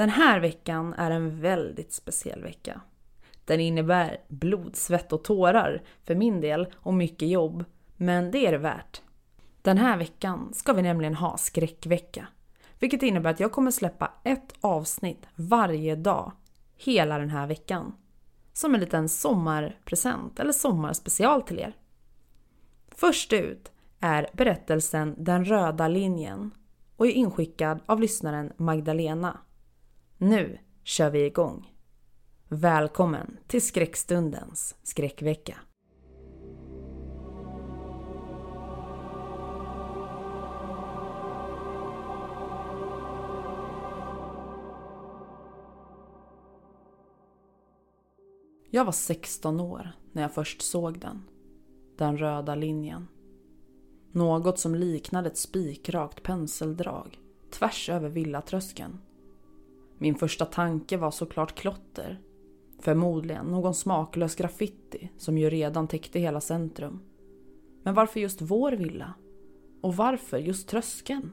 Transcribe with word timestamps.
Den 0.00 0.08
här 0.08 0.40
veckan 0.40 0.94
är 0.94 1.10
en 1.10 1.40
väldigt 1.40 1.92
speciell 1.92 2.42
vecka. 2.42 2.80
Den 3.44 3.60
innebär 3.60 4.20
blod, 4.28 4.76
svett 4.76 5.12
och 5.12 5.24
tårar 5.24 5.82
för 6.04 6.14
min 6.14 6.40
del 6.40 6.74
och 6.76 6.94
mycket 6.94 7.28
jobb, 7.28 7.64
men 7.96 8.30
det 8.30 8.46
är 8.46 8.52
det 8.52 8.58
värt. 8.58 9.02
Den 9.62 9.78
här 9.78 9.96
veckan 9.96 10.50
ska 10.54 10.72
vi 10.72 10.82
nämligen 10.82 11.14
ha 11.14 11.36
skräckvecka, 11.36 12.26
vilket 12.78 13.02
innebär 13.02 13.30
att 13.30 13.40
jag 13.40 13.52
kommer 13.52 13.70
släppa 13.70 14.12
ett 14.24 14.54
avsnitt 14.60 15.26
varje 15.34 15.96
dag 15.96 16.32
hela 16.76 17.18
den 17.18 17.30
här 17.30 17.46
veckan. 17.46 17.94
Som 18.52 18.74
en 18.74 18.80
liten 18.80 19.08
sommarpresent 19.08 20.40
eller 20.40 20.52
sommarspecial 20.52 21.42
till 21.42 21.58
er. 21.58 21.76
Först 22.88 23.32
ut 23.32 23.72
är 24.00 24.30
berättelsen 24.32 25.14
Den 25.18 25.44
röda 25.44 25.88
linjen 25.88 26.50
och 26.96 27.06
är 27.06 27.10
inskickad 27.10 27.80
av 27.86 28.00
lyssnaren 28.00 28.52
Magdalena. 28.56 29.38
Nu 30.22 30.58
kör 30.84 31.10
vi 31.10 31.24
igång! 31.24 31.74
Välkommen 32.48 33.36
till 33.46 33.62
skräckstundens 33.66 34.76
skräckvecka. 34.82 35.56
Jag 48.70 48.84
var 48.84 48.92
16 48.92 49.60
år 49.60 49.92
när 50.12 50.22
jag 50.22 50.34
först 50.34 50.62
såg 50.62 51.00
den. 51.00 51.22
Den 51.98 52.18
röda 52.18 52.54
linjen. 52.54 53.08
Något 54.12 54.58
som 54.58 54.74
liknade 54.74 55.28
ett 55.28 55.38
spikrakt 55.38 56.22
penseldrag 56.22 57.18
tvärs 57.50 57.88
över 57.88 58.08
villatröskeln. 58.08 58.98
Min 60.02 60.14
första 60.14 60.44
tanke 60.44 60.96
var 60.96 61.10
såklart 61.10 61.54
klotter. 61.54 62.20
Förmodligen 62.78 63.46
någon 63.46 63.74
smaklös 63.74 64.34
graffiti 64.34 65.10
som 65.18 65.38
ju 65.38 65.50
redan 65.50 65.88
täckte 65.88 66.18
hela 66.18 66.40
centrum. 66.40 67.00
Men 67.82 67.94
varför 67.94 68.20
just 68.20 68.40
vår 68.42 68.72
villa? 68.72 69.14
Och 69.80 69.96
varför 69.96 70.38
just 70.38 70.68
tröskeln? 70.68 71.32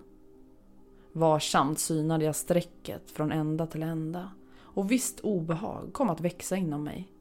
Varsamt 1.11 1.79
synade 1.79 2.25
jag 2.25 2.35
strecket 2.35 3.11
från 3.11 3.31
ända 3.31 3.67
till 3.67 3.83
ända 3.83 4.31
och 4.59 4.91
visst 4.91 5.19
obehag 5.19 5.89
kom 5.93 6.09
att 6.09 6.21
växa 6.21 6.55
inom 6.55 6.83
mig. 6.83 7.11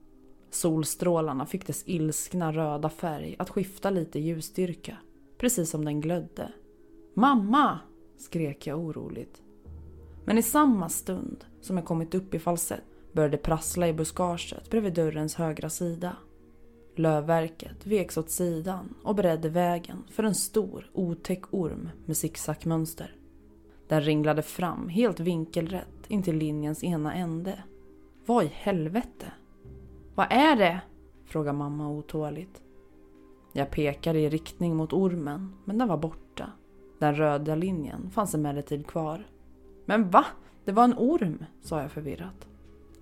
Solstrålarna 0.50 1.46
fick 1.46 1.66
dess 1.66 1.82
ilskna 1.86 2.52
röda 2.52 2.88
färg 2.88 3.36
att 3.38 3.50
skifta 3.50 3.90
lite 3.90 4.18
ljusstyrka 4.18 4.98
precis 5.38 5.70
som 5.70 5.84
den 5.84 6.00
glödde. 6.00 6.52
Mamma! 7.14 7.78
skrek 8.16 8.66
jag 8.66 8.78
oroligt. 8.78 9.42
Men 10.26 10.38
i 10.38 10.42
samma 10.42 10.88
stund 10.88 11.44
som 11.60 11.76
jag 11.76 11.86
kommit 11.86 12.14
upp 12.14 12.34
i 12.34 12.38
falsett 12.38 13.12
började 13.12 13.36
prassla 13.36 13.88
i 13.88 13.92
buskaget 13.92 14.70
bredvid 14.70 14.94
dörrens 14.94 15.34
högra 15.34 15.70
sida. 15.70 16.16
Lövverket 16.96 17.86
veks 17.86 18.16
åt 18.16 18.30
sidan 18.30 18.94
och 19.02 19.14
beredde 19.14 19.48
vägen 19.48 20.04
för 20.10 20.22
en 20.22 20.34
stor 20.34 20.90
otäck 20.92 21.42
orm 21.50 21.88
med 22.04 22.16
zigzagmönster. 22.16 23.16
Den 23.88 24.00
ringlade 24.00 24.42
fram 24.42 24.88
helt 24.88 25.20
vinkelrätt 25.20 26.06
in 26.08 26.22
till 26.22 26.36
linjens 26.36 26.84
ena 26.84 27.14
ände. 27.14 27.62
Vad 28.26 28.44
i 28.44 28.50
helvete? 28.52 29.32
Vad 30.14 30.26
är 30.30 30.56
det? 30.56 30.80
frågar 31.24 31.52
mamma 31.52 31.88
otåligt. 31.88 32.62
Jag 33.52 33.70
pekade 33.70 34.20
i 34.20 34.28
riktning 34.28 34.76
mot 34.76 34.92
ormen, 34.92 35.52
men 35.64 35.78
den 35.78 35.88
var 35.88 35.96
borta. 35.96 36.52
Den 36.98 37.14
röda 37.14 37.54
linjen 37.54 38.10
fanns 38.10 38.34
emellertid 38.34 38.86
kvar. 38.86 39.26
Men 39.86 40.10
va? 40.10 40.24
Det 40.64 40.72
var 40.72 40.84
en 40.84 40.94
orm, 40.98 41.44
sa 41.62 41.82
jag 41.82 41.92
förvirrat. 41.92 42.48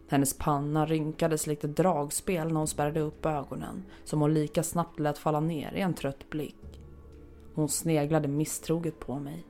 Hennes 0.08 0.38
panna 0.38 0.86
rynkades 0.86 1.46
likt 1.46 1.64
ett 1.64 1.76
dragspel 1.76 2.48
när 2.48 2.54
hon 2.54 2.68
spärrade 2.68 3.00
upp 3.00 3.26
ögonen, 3.26 3.84
som 4.04 4.20
hon 4.20 4.34
lika 4.34 4.62
snabbt 4.62 5.00
lät 5.00 5.18
falla 5.18 5.40
ner 5.40 5.72
i 5.72 5.80
en 5.80 5.94
trött 5.94 6.30
blick. 6.30 6.80
Hon 7.54 7.68
sneglade 7.68 8.28
misstroget 8.28 9.00
på 9.00 9.18
mig. 9.18 9.46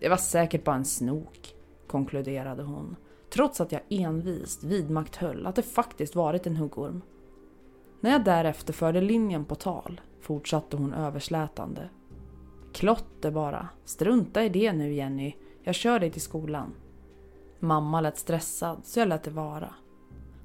Det 0.00 0.08
var 0.08 0.16
säkert 0.16 0.64
bara 0.64 0.76
en 0.76 0.84
snok, 0.84 1.54
konkluderade 1.86 2.62
hon, 2.62 2.96
trots 3.30 3.60
att 3.60 3.72
jag 3.72 3.80
envist 3.88 4.64
vidmakthöll 4.64 5.46
att 5.46 5.56
det 5.56 5.62
faktiskt 5.62 6.14
varit 6.14 6.46
en 6.46 6.56
huggorm. 6.56 7.02
När 8.00 8.10
jag 8.10 8.24
därefter 8.24 8.72
förde 8.72 9.00
linjen 9.00 9.44
på 9.44 9.54
tal 9.54 10.00
fortsatte 10.20 10.76
hon 10.76 10.94
överslätande. 10.94 11.88
Klotter 12.72 13.30
bara. 13.30 13.68
Strunta 13.84 14.44
i 14.44 14.48
det 14.48 14.72
nu 14.72 14.92
Jenny. 14.92 15.34
Jag 15.62 15.74
kör 15.74 16.00
dig 16.00 16.10
till 16.10 16.22
skolan. 16.22 16.74
Mamma 17.60 18.00
lät 18.00 18.18
stressad 18.18 18.80
så 18.84 19.00
jag 19.00 19.08
lät 19.08 19.22
det 19.22 19.30
vara. 19.30 19.74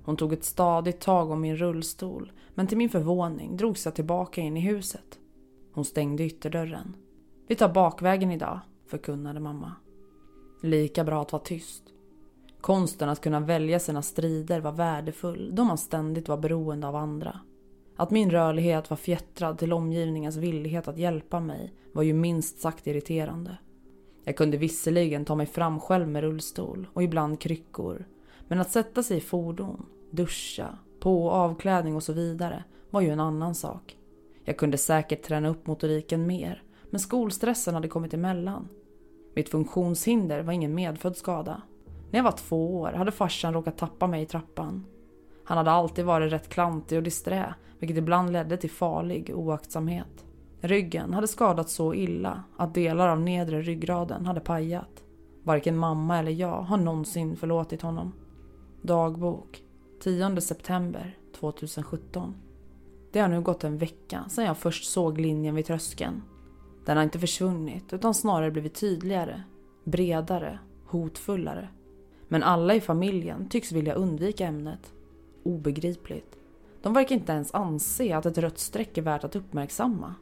Hon 0.04 0.18
tog 0.18 0.34
ett 0.34 0.44
stadigt 0.44 1.00
tag 1.00 1.32
om 1.32 1.42
min 1.42 1.58
rullstol 1.58 2.32
men 2.54 2.68
till 2.68 2.78
min 2.78 2.90
förvåning 2.90 3.58
drogs 3.58 3.86
jag 3.86 3.96
tillbaka 3.96 4.42
in 4.42 4.58
i 4.58 4.60
huset. 4.60 5.20
Hon 5.74 5.86
stängde 5.86 6.24
ytterdörren. 6.24 6.96
Vi 7.48 7.56
tar 7.56 7.70
bakvägen 7.70 8.32
idag, 8.32 8.60
förkunnade 8.88 9.40
mamma. 9.40 9.72
Lika 10.62 11.04
bra 11.04 11.22
att 11.22 11.32
vara 11.32 11.44
tyst. 11.44 11.84
Konsten 12.62 13.10
att 13.10 13.22
kunna 13.22 13.40
välja 13.40 13.80
sina 13.80 14.02
strider 14.02 14.60
var 14.60 14.72
värdefull 14.72 15.52
då 15.54 15.64
man 15.64 15.78
ständigt 15.78 16.28
var 16.28 16.38
beroende 16.38 16.88
av 16.88 16.96
andra. 16.96 17.40
Att 17.96 18.12
min 18.12 18.32
rörlighet 18.32 18.90
var 18.90 18.98
fjättrad 18.98 19.58
till 19.58 19.74
omgivningens 19.74 20.38
villighet 20.38 20.88
att 20.88 20.98
hjälpa 20.98 21.40
mig 21.40 21.74
var 21.92 22.04
ju 22.04 22.14
minst 22.14 22.60
sagt 22.60 22.88
irriterande. 22.88 23.58
Jag 24.28 24.36
kunde 24.36 24.58
visserligen 24.58 25.26
ta 25.26 25.36
mig 25.36 25.46
fram 25.46 25.80
själv 25.80 26.08
med 26.08 26.22
rullstol 26.22 26.88
och 26.94 27.04
ibland 27.04 27.42
kryckor. 27.42 28.06
Men 28.48 28.60
att 28.60 28.72
sätta 28.72 29.04
sig 29.04 29.18
i 29.18 29.22
fordon, 29.22 29.86
duscha, 30.12 30.78
på 31.00 31.26
och 31.26 31.34
avklädning 31.34 31.96
och 31.96 32.04
så 32.04 32.14
vidare 32.14 32.64
var 32.90 33.02
ju 33.02 33.10
en 33.10 33.20
annan 33.20 33.56
sak. 33.56 33.98
Jag 34.44 34.58
kunde 34.58 34.78
säkert 34.78 35.24
träna 35.24 35.50
upp 35.50 35.68
motoriken 35.68 36.28
mer, 36.28 36.64
men 36.90 37.00
skolstressen 37.00 37.74
hade 37.74 37.88
kommit 37.88 38.14
emellan. 38.14 38.70
Mitt 39.36 39.50
funktionshinder 39.50 40.42
var 40.42 40.54
ingen 40.54 40.76
medfödd 40.76 41.18
skada. 41.18 41.62
När 42.12 42.20
jag 42.20 42.24
var 42.24 42.32
två 42.32 42.80
år 42.80 42.92
hade 42.92 43.12
farsan 43.12 43.54
råkat 43.54 43.78
tappa 43.78 44.08
mig 44.08 44.22
i 44.24 44.26
trappan. 44.26 44.86
Han 45.44 45.58
hade 45.58 45.72
alltid 45.72 46.06
varit 46.06 46.34
rätt 46.34 46.50
klantig 46.50 46.98
och 46.98 47.04
disträ, 47.04 47.54
vilket 47.80 47.98
ibland 47.98 48.34
ledde 48.34 48.58
till 48.58 48.72
farlig 48.72 49.32
oaktsamhet. 49.36 50.27
Ryggen 50.62 51.14
hade 51.14 51.28
skadats 51.28 51.74
så 51.74 51.94
illa 51.94 52.44
att 52.58 52.74
delar 52.74 53.08
av 53.08 53.20
nedre 53.20 53.62
ryggraden 53.62 54.26
hade 54.26 54.40
pajat. 54.40 55.04
Varken 55.44 55.78
mamma 55.78 56.20
eller 56.20 56.32
jag 56.32 56.62
har 56.62 56.78
någonsin 56.78 57.36
förlåtit 57.36 57.82
honom. 57.82 58.14
Dagbok 58.82 59.64
10 60.04 60.42
september 60.42 61.18
2017. 61.40 62.36
Det 63.12 63.20
har 63.20 63.28
nu 63.28 63.42
gått 63.42 63.64
en 63.64 63.78
vecka 63.78 64.26
sedan 64.30 64.46
jag 64.46 64.58
först 64.58 64.92
såg 64.92 65.20
linjen 65.20 65.56
vid 65.56 65.66
tröskeln. 65.66 66.22
Den 66.86 66.98
har 66.98 67.04
inte 67.04 67.20
försvunnit 67.20 67.94
utan 67.94 68.14
snarare 68.14 68.52
blivit 68.52 68.76
tydligare, 68.76 69.44
bredare, 69.84 70.60
hotfullare. 70.86 71.70
Men 72.28 72.44
alla 72.44 72.76
i 72.76 72.82
familjen 72.82 73.50
tycks 73.50 73.72
vilja 73.72 73.94
undvika 73.94 74.46
ämnet. 74.46 74.94
Obegripligt. 75.44 76.38
De 76.82 76.94
verkar 76.94 77.16
inte 77.16 77.32
ens 77.32 77.54
anse 77.54 78.18
att 78.18 78.26
ett 78.26 78.38
rött 78.38 78.60
streck 78.60 78.98
är 78.98 79.02
värt 79.02 79.24
att 79.24 79.36
uppmärksamma. 79.36 80.16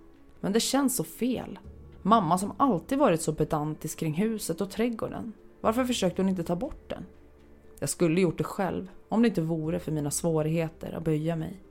Men 0.45 0.53
det 0.53 0.59
känns 0.59 0.95
så 0.95 1.03
fel. 1.03 1.59
Mamma 2.01 2.37
som 2.37 2.53
alltid 2.57 2.97
varit 2.97 3.21
så 3.21 3.33
pedantisk 3.33 3.99
kring 3.99 4.13
huset 4.13 4.61
och 4.61 4.71
trädgården. 4.71 5.33
Varför 5.61 5.85
försökte 5.85 6.21
hon 6.21 6.29
inte 6.29 6.43
ta 6.43 6.55
bort 6.55 6.89
den? 6.89 7.05
Jag 7.79 7.89
skulle 7.89 8.21
gjort 8.21 8.37
det 8.37 8.43
själv 8.43 8.87
om 9.09 9.21
det 9.21 9.27
inte 9.27 9.41
vore 9.41 9.79
för 9.79 9.91
mina 9.91 10.11
svårigheter 10.11 10.93
att 10.93 11.03
böja 11.03 11.35
mig. 11.35 11.63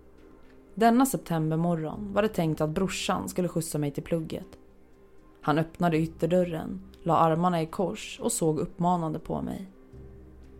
Denna 0.75 1.07
septembermorgon 1.07 2.13
var 2.13 2.23
det 2.23 2.29
tänkt 2.29 2.61
att 2.61 2.71
brorsan 2.71 3.29
skulle 3.29 3.49
skjutsa 3.49 3.79
mig 3.79 3.91
till 3.91 4.03
plugget. 4.03 4.59
Han 5.41 5.59
öppnade 5.59 5.99
ytterdörren, 5.99 6.81
la 7.03 7.17
armarna 7.17 7.63
i 7.63 7.67
kors 7.67 8.21
och 8.23 8.33
såg 8.33 8.59
uppmanande 8.59 9.19
på 9.19 9.43
mig. 9.43 9.71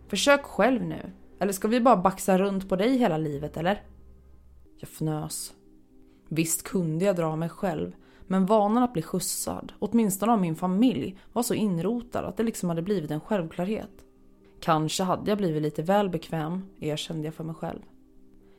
Försök 0.09 0.43
själv 0.43 0.83
nu, 0.83 1.11
eller 1.39 1.53
ska 1.53 1.69
vi 1.69 1.81
bara 1.81 1.97
baxa 1.97 2.39
runt 2.39 2.69
på 2.69 2.77
dig 2.77 2.97
hela 2.99 3.19
livet 3.19 3.57
eller? 3.57 3.83
Jag 4.79 4.89
fnös. 4.89 5.55
Visst 6.29 6.63
kunde 6.63 7.05
jag 7.05 7.17
dra 7.17 7.37
mig 7.37 7.49
själv, 7.49 7.93
men 8.27 8.47
vanan 8.47 8.83
att 8.83 8.93
bli 8.93 9.03
skjutsad, 9.03 9.73
åtminstone 9.79 10.33
av 10.33 10.41
min 10.41 10.57
familj, 10.57 11.19
var 11.33 11.43
så 11.43 11.55
inrotad 11.55 12.25
att 12.25 12.37
det 12.37 12.43
liksom 12.43 12.69
hade 12.69 12.83
blivit 12.83 13.11
en 13.11 13.21
självklarhet. 13.21 13.91
Kanske 14.61 15.03
hade 15.03 15.31
jag 15.31 15.39
blivit 15.39 15.63
lite 15.63 15.83
väl 15.83 16.09
bekväm, 16.09 16.63
erkände 16.81 17.25
jag 17.25 17.35
för 17.35 17.45
mig 17.45 17.55
själv. 17.55 17.81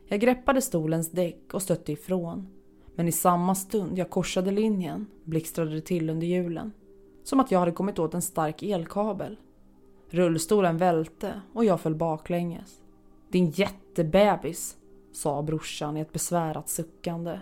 Jag 0.07 0.19
greppade 0.19 0.61
stolens 0.61 1.11
däck 1.11 1.53
och 1.53 1.61
stötte 1.61 1.91
ifrån. 1.91 2.47
Men 2.95 3.07
i 3.07 3.11
samma 3.11 3.55
stund 3.55 3.97
jag 3.97 4.09
korsade 4.09 4.51
linjen 4.51 5.05
blixtrade 5.23 5.71
det 5.71 5.81
till 5.81 6.09
under 6.09 6.27
hjulen. 6.27 6.71
Som 7.23 7.39
att 7.39 7.51
jag 7.51 7.59
hade 7.59 7.71
kommit 7.71 7.99
åt 7.99 8.13
en 8.13 8.21
stark 8.21 8.63
elkabel. 8.63 9.37
Rullstolen 10.09 10.77
välte 10.77 11.41
och 11.53 11.65
jag 11.65 11.81
föll 11.81 11.95
baklänges. 11.95 12.81
Din 13.29 13.49
jättebebis, 13.49 14.77
sa 15.11 15.41
brorsan 15.41 15.97
i 15.97 15.99
ett 15.99 16.13
besvärat 16.13 16.69
suckande. 16.69 17.39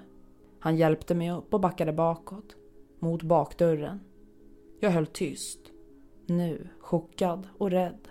Han 0.63 0.75
hjälpte 0.75 1.15
mig 1.15 1.31
upp 1.31 1.53
och 1.53 1.59
backade 1.59 1.93
bakåt, 1.93 2.55
mot 2.99 3.23
bakdörren. 3.23 3.99
Jag 4.79 4.91
höll 4.91 5.05
tyst. 5.05 5.59
Nu 6.25 6.67
chockad 6.79 7.47
och 7.57 7.71
rädd. 7.71 8.07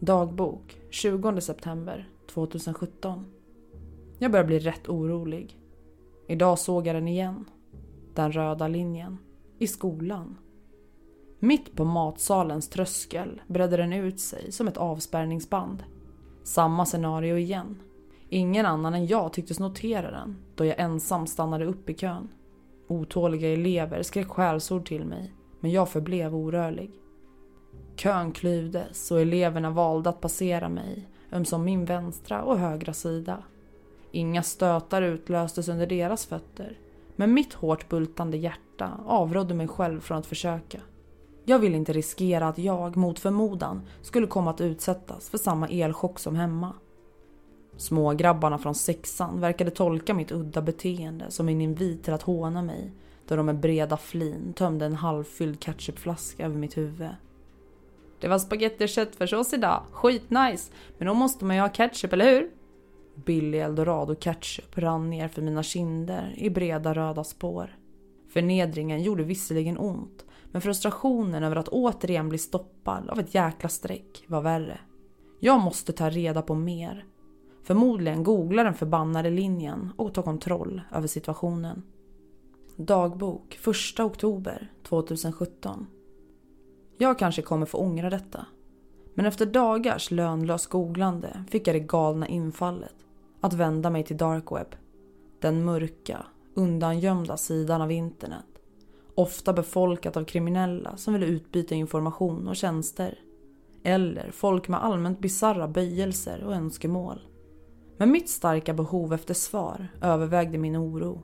Dagbok 0.00 0.80
20 0.90 1.40
september 1.40 2.08
2017. 2.26 3.24
Jag 4.18 4.32
börjar 4.32 4.46
bli 4.46 4.58
rätt 4.58 4.88
orolig. 4.88 5.58
Idag 6.28 6.58
såg 6.58 6.86
jag 6.86 6.96
den 6.96 7.08
igen. 7.08 7.44
Den 8.14 8.32
röda 8.32 8.68
linjen. 8.68 9.18
I 9.58 9.66
skolan. 9.66 10.38
Mitt 11.38 11.76
på 11.76 11.84
matsalens 11.84 12.68
tröskel 12.68 13.42
bredde 13.46 13.76
den 13.76 13.92
ut 13.92 14.20
sig 14.20 14.52
som 14.52 14.68
ett 14.68 14.76
avspärrningsband. 14.76 15.84
Samma 16.42 16.86
scenario 16.86 17.36
igen. 17.36 17.82
Ingen 18.28 18.66
annan 18.66 18.94
än 18.94 19.06
jag 19.06 19.32
tycktes 19.32 19.58
notera 19.58 20.10
den 20.10 20.36
då 20.54 20.64
jag 20.64 20.78
ensam 20.78 21.26
stannade 21.26 21.64
upp 21.64 21.90
i 21.90 21.94
kön. 21.94 22.28
Otåliga 22.88 23.52
elever 23.52 24.02
skrek 24.02 24.28
skällsord 24.28 24.88
till 24.88 25.04
mig 25.04 25.32
men 25.60 25.70
jag 25.70 25.88
förblev 25.88 26.34
orörlig. 26.34 26.90
Kön 27.96 28.32
klyvdes 28.32 29.10
och 29.10 29.20
eleverna 29.20 29.70
valde 29.70 30.10
att 30.10 30.20
passera 30.20 30.68
mig 30.68 31.08
ömsom 31.32 31.64
min 31.64 31.84
vänstra 31.84 32.42
och 32.42 32.58
högra 32.58 32.92
sida. 32.92 33.42
Inga 34.10 34.42
stötar 34.42 35.02
utlöstes 35.02 35.68
under 35.68 35.86
deras 35.86 36.26
fötter. 36.26 36.78
Men 37.16 37.34
mitt 37.34 37.54
hårt 37.54 37.88
bultande 37.88 38.36
hjärta 38.36 39.00
avrådde 39.06 39.54
mig 39.54 39.68
själv 39.68 40.00
från 40.00 40.18
att 40.18 40.26
försöka. 40.26 40.80
Jag 41.44 41.58
ville 41.58 41.76
inte 41.76 41.92
riskera 41.92 42.48
att 42.48 42.58
jag, 42.58 42.96
mot 42.96 43.18
förmodan, 43.18 43.82
skulle 44.02 44.26
komma 44.26 44.50
att 44.50 44.60
utsättas 44.60 45.30
för 45.30 45.38
samma 45.38 45.68
elchock 45.68 46.18
som 46.18 46.36
hemma. 46.36 46.72
Smågrabbarna 47.76 48.58
från 48.58 48.74
sexan 48.74 49.40
verkade 49.40 49.70
tolka 49.70 50.14
mitt 50.14 50.32
udda 50.32 50.62
beteende 50.62 51.30
som 51.30 51.48
en 51.48 51.60
invit 51.60 52.04
till 52.04 52.12
att 52.12 52.22
håna 52.22 52.62
mig 52.62 52.92
då 53.26 53.36
de 53.36 53.46
med 53.46 53.60
breda 53.60 53.96
flin 53.96 54.52
tömde 54.52 54.86
en 54.86 54.94
halvfylld 54.94 55.60
ketchupflaska 55.60 56.46
över 56.46 56.56
mitt 56.56 56.76
huvud. 56.76 57.08
Det 58.20 58.28
var 58.28 58.38
spagetti 58.38 58.84
och 58.84 58.88
köttfärssås 58.88 59.52
idag, 59.52 59.82
skitnice, 59.92 60.72
men 60.98 61.08
då 61.08 61.14
måste 61.14 61.44
man 61.44 61.56
ju 61.56 61.62
ha 61.62 61.68
ketchup, 61.68 62.12
eller 62.12 62.30
hur? 62.30 62.50
Billig 63.14 63.60
eldorado 63.60 64.14
ketchup 64.14 64.78
rann 64.78 65.10
ner 65.10 65.28
för 65.28 65.42
mina 65.42 65.62
kinder 65.62 66.34
i 66.36 66.50
breda 66.50 66.94
röda 66.94 67.24
spår. 67.24 67.76
Förnedringen 68.28 69.02
gjorde 69.02 69.22
visserligen 69.22 69.78
ont, 69.78 70.24
men 70.52 70.62
frustrationen 70.62 71.42
över 71.42 71.56
att 71.56 71.68
återigen 71.68 72.28
bli 72.28 72.38
stoppad 72.38 73.10
av 73.10 73.20
ett 73.20 73.34
jäkla 73.34 73.68
streck 73.68 74.24
var 74.26 74.40
värre. 74.40 74.78
Jag 75.40 75.60
måste 75.60 75.92
ta 75.92 76.10
reda 76.10 76.42
på 76.42 76.54
mer. 76.54 77.04
Förmodligen 77.66 78.22
googla 78.22 78.62
den 78.64 78.74
förbannade 78.74 79.30
linjen 79.30 79.90
och 79.96 80.14
ta 80.14 80.22
kontroll 80.22 80.80
över 80.92 81.06
situationen. 81.06 81.82
Dagbok 82.76 83.58
1 83.94 84.00
oktober 84.00 84.72
2017. 84.82 85.86
Jag 86.98 87.18
kanske 87.18 87.42
kommer 87.42 87.66
få 87.66 87.78
ångra 87.78 88.10
detta. 88.10 88.46
Men 89.14 89.26
efter 89.26 89.46
dagars 89.46 90.10
lönlöst 90.10 90.66
googlande 90.66 91.44
fick 91.50 91.68
jag 91.68 91.76
det 91.76 91.80
galna 91.80 92.28
infallet 92.28 92.94
att 93.40 93.52
vända 93.52 93.90
mig 93.90 94.04
till 94.04 94.16
dark 94.16 94.52
web. 94.52 94.76
Den 95.40 95.64
mörka, 95.64 96.26
undangömda 96.54 97.36
sidan 97.36 97.82
av 97.82 97.92
internet. 97.92 98.46
Ofta 99.14 99.52
befolkat 99.52 100.16
av 100.16 100.24
kriminella 100.24 100.96
som 100.96 101.14
vill 101.14 101.22
utbyta 101.22 101.74
information 101.74 102.48
och 102.48 102.56
tjänster. 102.56 103.18
Eller 103.82 104.30
folk 104.30 104.68
med 104.68 104.84
allmänt 104.84 105.20
bizarra 105.20 105.68
böjelser 105.68 106.44
och 106.44 106.54
önskemål. 106.54 107.20
Men 107.96 108.10
mitt 108.10 108.28
starka 108.28 108.74
behov 108.74 109.12
efter 109.12 109.34
svar 109.34 109.88
övervägde 110.02 110.58
min 110.58 110.76
oro. 110.76 111.22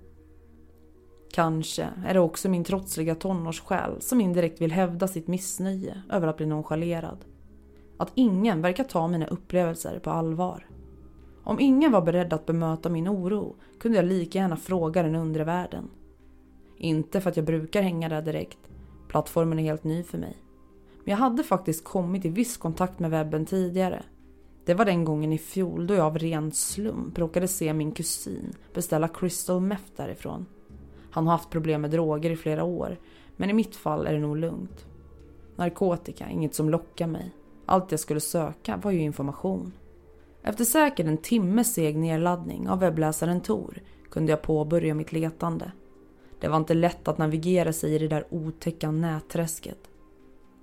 Kanske 1.33 1.89
är 2.07 2.15
det 2.15 2.21
också 2.21 2.49
min 2.49 2.65
trotsliga 2.65 3.15
tonårssjäl 3.15 4.01
som 4.01 4.21
indirekt 4.21 4.61
vill 4.61 4.73
hävda 4.73 5.09
sitt 5.09 5.27
missnöje 5.27 6.03
över 6.11 6.29
att 6.29 6.37
bli 6.37 6.47
nonchalerad. 6.47 7.25
Att 7.97 8.13
ingen 8.15 8.63
verkar 8.63 8.85
ta 8.85 9.09
mina 9.09 9.27
upplevelser 9.27 9.99
på 9.99 10.11
allvar. 10.11 10.67
Om 11.45 11.61
ingen 11.61 11.93
var 11.93 12.03
beredd 12.03 12.33
att 12.33 12.47
bemöta 12.47 12.89
min 12.89 13.09
oro 13.09 13.57
kunde 13.81 13.99
jag 13.99 14.05
lika 14.05 14.39
gärna 14.39 14.57
fråga 14.57 15.03
den 15.03 15.15
undre 15.15 15.45
världen. 15.45 15.91
Inte 16.77 17.21
för 17.21 17.31
att 17.31 17.37
jag 17.37 17.47
brukar 17.47 17.83
hänga 17.83 18.09
där 18.09 18.23
direkt. 18.23 18.59
Plattformen 19.09 19.59
är 19.59 19.63
helt 19.63 19.85
ny 19.85 20.03
för 20.03 20.19
mig. 20.19 20.37
Men 21.05 21.11
jag 21.11 21.19
hade 21.19 21.43
faktiskt 21.43 21.85
kommit 21.85 22.25
i 22.25 22.29
viss 22.29 22.57
kontakt 22.57 22.99
med 22.99 23.11
webben 23.11 23.47
tidigare. 23.47 24.03
Det 24.65 24.75
var 24.75 24.85
den 24.85 25.05
gången 25.05 25.33
i 25.33 25.39
fjol 25.39 25.87
då 25.87 25.95
jag 25.95 26.07
av 26.07 26.19
ren 26.19 26.53
slump 26.53 27.19
råkade 27.19 27.49
se 27.49 27.73
min 27.73 27.93
kusin 27.93 28.53
beställa 28.75 29.09
crystal 29.09 29.61
meth 29.61 29.93
därifrån. 29.97 30.47
Han 31.11 31.27
har 31.27 31.33
haft 31.33 31.51
problem 31.51 31.81
med 31.81 31.91
droger 31.91 32.31
i 32.31 32.37
flera 32.37 32.65
år, 32.65 32.99
men 33.37 33.51
i 33.51 33.53
mitt 33.53 33.77
fall 33.77 34.07
är 34.07 34.13
det 34.13 34.19
nog 34.19 34.37
lugnt. 34.37 34.87
Narkotika, 35.57 36.31
inget 36.31 36.55
som 36.55 36.71
lockar 36.71 37.07
mig. 37.07 37.35
Allt 37.67 37.91
jag 37.91 38.01
skulle 38.01 38.21
söka 38.21 38.77
var 38.77 38.91
ju 38.91 39.01
information. 39.01 39.73
Efter 40.43 40.65
säkert 40.65 41.07
en 41.07 41.19
timmes 41.19 41.75
seg 41.75 41.97
nedladdning 41.97 42.69
av 42.69 42.81
webbläsaren 42.81 43.41
Tor 43.41 43.83
kunde 44.11 44.33
jag 44.33 44.43
påbörja 44.43 44.95
mitt 44.95 45.13
letande. 45.13 45.73
Det 46.41 46.49
var 46.49 46.57
inte 46.57 46.75
lätt 46.75 47.09
att 47.09 47.19
navigera 47.19 47.73
sig 47.73 47.95
i 47.95 47.99
det 47.99 48.09
där 48.09 48.27
otäcka 48.31 48.91
nätträsket. 48.91 49.91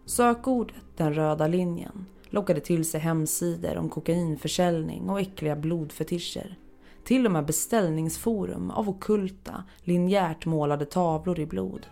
Sökordet, 0.05 0.75
den 0.97 1.13
röda 1.13 1.47
linjen, 1.47 2.05
lockade 2.29 2.59
till 2.59 2.89
sig 2.89 2.99
hemsidor 2.99 3.77
om 3.77 3.89
kokainförsäljning 3.89 5.09
och 5.09 5.19
äckliga 5.19 5.55
blodfetischer. 5.55 6.57
Till 7.03 7.25
och 7.25 7.31
med 7.31 7.45
beställningsforum 7.45 8.71
av 8.71 8.89
okulta, 8.89 9.63
linjärt 9.79 10.45
målade 10.45 10.85
tavlor 10.85 11.39
i 11.39 11.45
blod. 11.45 11.87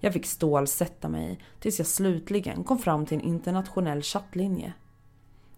Jag 0.00 0.12
fick 0.12 0.26
stålsätta 0.26 1.08
mig 1.08 1.40
tills 1.60 1.78
jag 1.78 1.86
slutligen 1.86 2.64
kom 2.64 2.78
fram 2.78 3.06
till 3.06 3.18
en 3.18 3.24
internationell 3.24 4.02
chattlinje. 4.02 4.72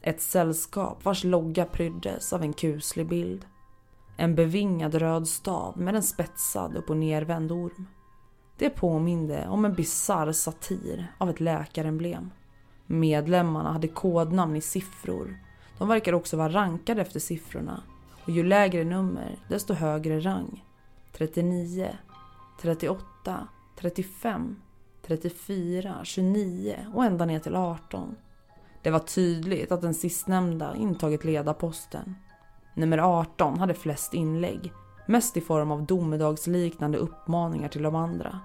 Ett 0.03 0.21
sällskap 0.21 1.05
vars 1.05 1.25
logga 1.25 1.65
pryddes 1.65 2.33
av 2.33 2.43
en 2.43 2.53
kuslig 2.53 3.09
bild. 3.09 3.45
En 4.17 4.35
bevingad 4.35 4.95
röd 4.95 5.29
stav 5.29 5.79
med 5.79 5.95
en 5.95 6.03
spetsad 6.03 6.77
upp 6.77 6.91
och 6.91 6.97
nervänd 6.97 7.53
orm. 7.53 7.87
Det 8.59 8.71
påminde 8.71 9.49
om 9.49 9.65
en 9.65 9.75
bisarr 9.75 10.33
satir 10.33 11.13
av 11.19 11.31
ett 11.31 11.41
läkaremblem. 11.41 12.31
Medlemmarna 12.87 13.73
hade 13.73 13.89
kodnamn 13.89 14.57
i 14.57 14.61
siffror. 14.61 15.39
De 15.79 15.89
verkar 15.89 16.13
också 16.13 16.37
vara 16.37 16.49
rankade 16.53 17.03
efter 17.03 17.21
siffrorna. 17.21 17.83
Och 18.25 18.31
ju 18.31 18.43
lägre 18.43 18.85
nummer, 18.85 19.39
desto 19.49 19.75
högre 19.75 20.21
rang. 20.21 20.65
39, 21.13 21.89
38, 22.63 23.49
35, 23.77 24.57
34, 25.07 25.95
29 26.03 26.77
och 26.95 27.05
ända 27.05 27.25
ner 27.25 27.39
till 27.39 27.57
18. 27.57 28.17
Det 28.83 28.91
var 28.91 28.99
tydligt 28.99 29.73
att 29.73 29.83
den 29.83 29.95
sistnämnda 29.95 30.77
intagit 30.77 31.25
ledarposten. 31.25 32.15
Nummer 32.75 32.99
18 32.99 33.59
hade 33.59 33.75
flest 33.75 34.15
inlägg, 34.15 34.73
mest 35.07 35.37
i 35.37 35.41
form 35.41 35.71
av 35.71 35.87
domedagsliknande 35.87 36.99
uppmaningar 36.99 37.69
till 37.69 37.83
de 37.83 37.95
andra. 37.95 38.41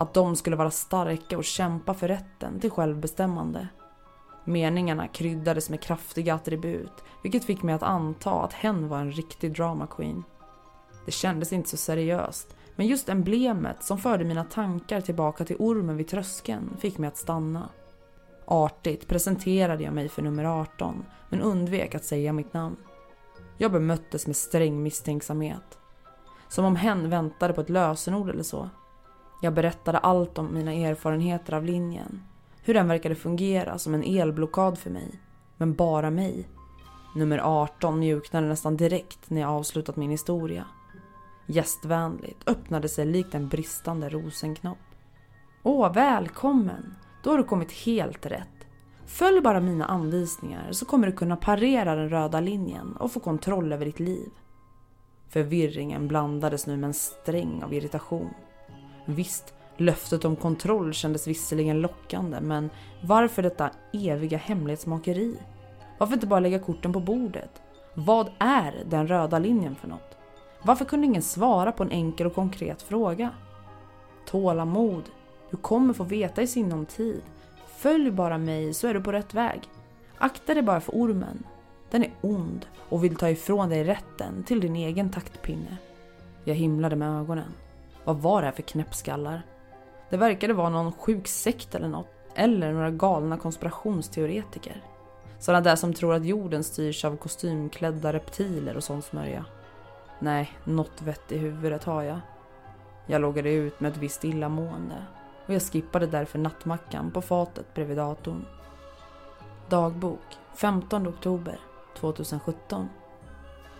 Att 0.00 0.14
de 0.14 0.36
skulle 0.36 0.56
vara 0.56 0.70
starka 0.70 1.38
och 1.38 1.44
kämpa 1.44 1.94
för 1.94 2.08
rätten 2.08 2.60
till 2.60 2.70
självbestämmande. 2.70 3.68
Meningarna 4.44 5.08
kryddades 5.08 5.70
med 5.70 5.80
kraftiga 5.80 6.34
attribut, 6.34 6.92
vilket 7.22 7.44
fick 7.44 7.62
mig 7.62 7.74
att 7.74 7.82
anta 7.82 8.30
att 8.30 8.52
hen 8.52 8.88
var 8.88 8.98
en 8.98 9.12
riktig 9.12 9.54
drama 9.54 9.86
queen. 9.86 10.24
Det 11.06 11.10
kändes 11.10 11.52
inte 11.52 11.68
så 11.68 11.76
seriöst, 11.76 12.56
Men 12.76 12.86
just 12.86 13.08
emblemet 13.08 13.84
som 13.84 13.98
förde 13.98 14.24
mina 14.24 14.44
tankar 14.44 15.00
tillbaka 15.00 15.44
till 15.44 15.56
ormen 15.58 15.96
vid 15.96 16.08
tröskeln 16.08 16.76
fick 16.78 16.98
mig 16.98 17.08
att 17.08 17.16
stanna. 17.16 17.68
Artigt 18.44 19.08
presenterade 19.08 19.82
jag 19.84 19.94
mig 19.94 20.08
för 20.08 20.22
nummer 20.22 20.44
18 20.44 21.04
men 21.28 21.40
undvek 21.40 21.94
att 21.94 22.04
säga 22.04 22.32
mitt 22.32 22.52
namn. 22.52 22.76
Jag 23.58 23.72
bemöttes 23.72 24.26
med 24.26 24.36
sträng 24.36 24.82
misstänksamhet. 24.82 25.78
Som 26.48 26.64
om 26.64 26.76
hen 26.76 27.10
väntade 27.10 27.54
på 27.54 27.60
ett 27.60 27.70
lösenord 27.70 28.30
eller 28.30 28.42
så. 28.42 28.70
Jag 29.40 29.54
berättade 29.54 29.98
allt 29.98 30.38
om 30.38 30.54
mina 30.54 30.72
erfarenheter 30.72 31.54
av 31.54 31.64
linjen. 31.64 32.22
Hur 32.62 32.74
den 32.74 32.88
verkade 32.88 33.14
fungera 33.14 33.78
som 33.78 33.94
en 33.94 34.02
elblockad 34.02 34.78
för 34.78 34.90
mig. 34.90 35.20
Men 35.56 35.74
bara 35.74 36.10
mig. 36.10 36.48
Nummer 37.14 37.38
18 37.38 37.98
mjuknade 37.98 38.46
nästan 38.48 38.76
direkt 38.76 39.30
när 39.30 39.40
jag 39.40 39.50
avslutat 39.50 39.96
min 39.96 40.10
historia. 40.10 40.64
Gästvänligt 41.46 42.48
öppnade 42.48 42.88
sig 42.88 43.06
likt 43.06 43.34
en 43.34 43.48
bristande 43.48 44.08
rosenknopp. 44.08 44.78
Åh, 45.62 45.92
välkommen! 45.92 46.94
Då 47.22 47.30
har 47.30 47.38
du 47.38 47.44
kommit 47.44 47.72
helt 47.72 48.26
rätt. 48.26 48.66
Följ 49.06 49.40
bara 49.40 49.60
mina 49.60 49.84
anvisningar 49.84 50.72
så 50.72 50.84
kommer 50.84 51.06
du 51.06 51.12
kunna 51.12 51.36
parera 51.36 51.94
den 51.94 52.08
röda 52.08 52.40
linjen 52.40 52.96
och 52.96 53.12
få 53.12 53.20
kontroll 53.20 53.72
över 53.72 53.84
ditt 53.84 54.00
liv. 54.00 54.28
Förvirringen 55.28 56.08
blandades 56.08 56.66
nu 56.66 56.76
med 56.76 56.88
en 56.88 56.94
sträng 56.94 57.62
av 57.62 57.74
irritation. 57.74 58.34
Visst, 59.14 59.54
löftet 59.76 60.24
om 60.24 60.36
kontroll 60.36 60.92
kändes 60.92 61.26
visserligen 61.26 61.80
lockande 61.80 62.40
men 62.40 62.70
varför 63.00 63.42
detta 63.42 63.70
eviga 63.92 64.38
hemlighetsmakeri? 64.38 65.36
Varför 65.98 66.14
inte 66.14 66.26
bara 66.26 66.40
lägga 66.40 66.58
korten 66.58 66.92
på 66.92 67.00
bordet? 67.00 67.62
Vad 67.94 68.30
är 68.38 68.84
den 68.86 69.08
röda 69.08 69.38
linjen 69.38 69.74
för 69.74 69.88
något? 69.88 70.16
Varför 70.62 70.84
kunde 70.84 71.06
ingen 71.06 71.22
svara 71.22 71.72
på 71.72 71.82
en 71.82 71.90
enkel 71.90 72.26
och 72.26 72.34
konkret 72.34 72.82
fråga? 72.82 73.30
Tålamod. 74.26 75.02
Du 75.50 75.56
kommer 75.56 75.94
få 75.94 76.04
veta 76.04 76.42
i 76.42 76.46
sinom 76.46 76.86
tid. 76.86 77.22
Följ 77.76 78.10
bara 78.10 78.38
mig 78.38 78.74
så 78.74 78.86
är 78.86 78.94
du 78.94 79.00
på 79.00 79.12
rätt 79.12 79.34
väg. 79.34 79.60
Akta 80.18 80.54
dig 80.54 80.62
bara 80.62 80.80
för 80.80 80.92
ormen. 80.92 81.42
Den 81.90 82.04
är 82.04 82.10
ond 82.20 82.66
och 82.88 83.04
vill 83.04 83.16
ta 83.16 83.30
ifrån 83.30 83.68
dig 83.68 83.84
rätten 83.84 84.42
till 84.44 84.60
din 84.60 84.76
egen 84.76 85.10
taktpinne. 85.10 85.76
Jag 86.44 86.54
himlade 86.54 86.96
med 86.96 87.20
ögonen. 87.20 87.52
Vad 88.10 88.22
var 88.22 88.40
det 88.40 88.46
här 88.46 88.52
för 88.52 88.62
knäppskallar? 88.62 89.42
Det 90.08 90.16
verkade 90.16 90.54
vara 90.54 90.68
någon 90.68 90.92
sjuk 90.92 91.28
sekt 91.28 91.74
eller 91.74 91.88
något. 91.88 92.06
Eller 92.34 92.72
några 92.72 92.90
galna 92.90 93.36
konspirationsteoretiker. 93.36 94.84
Sådana 95.38 95.60
där 95.60 95.76
som 95.76 95.94
tror 95.94 96.14
att 96.14 96.24
jorden 96.24 96.64
styrs 96.64 97.04
av 97.04 97.16
kostymklädda 97.16 98.12
reptiler 98.12 98.76
och 98.76 98.84
sån 98.84 99.02
smörja. 99.02 99.44
Nej, 100.18 100.52
något 100.64 101.02
vett 101.02 101.32
i 101.32 101.38
huvudet 101.38 101.84
har 101.84 102.02
jag. 102.02 102.20
Jag 103.06 103.20
loggade 103.20 103.52
ut 103.52 103.80
med 103.80 103.92
ett 103.92 103.98
visst 103.98 104.24
illamående 104.24 105.04
och 105.46 105.54
jag 105.54 105.62
skippade 105.62 106.06
därför 106.06 106.38
nattmackan 106.38 107.10
på 107.10 107.22
fatet 107.22 107.74
bredvid 107.74 107.96
datorn. 107.96 108.46
Dagbok 109.68 110.38
15 110.54 111.08
oktober 111.08 111.60
2017. 111.96 112.88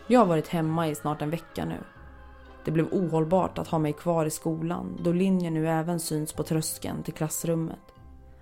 Jag 0.07 0.21
har 0.21 0.27
varit 0.27 0.49
hemma 0.49 0.89
i 0.89 0.95
snart 0.95 1.23
en 1.23 1.31
vecka 1.31 1.65
nu. 1.65 1.79
Det 2.65 2.71
blev 2.71 2.89
ohållbart 2.93 3.59
att 3.59 3.69
ha 3.69 3.79
mig 3.79 3.93
kvar 3.93 4.27
i 4.27 4.31
skolan 4.31 4.99
då 5.03 5.13
linjen 5.13 5.55
nu 5.55 5.69
även 5.69 6.01
syns 6.01 6.33
på 6.33 6.43
tröskeln 6.43 7.03
till 7.03 7.15
klassrummet. 7.15 7.79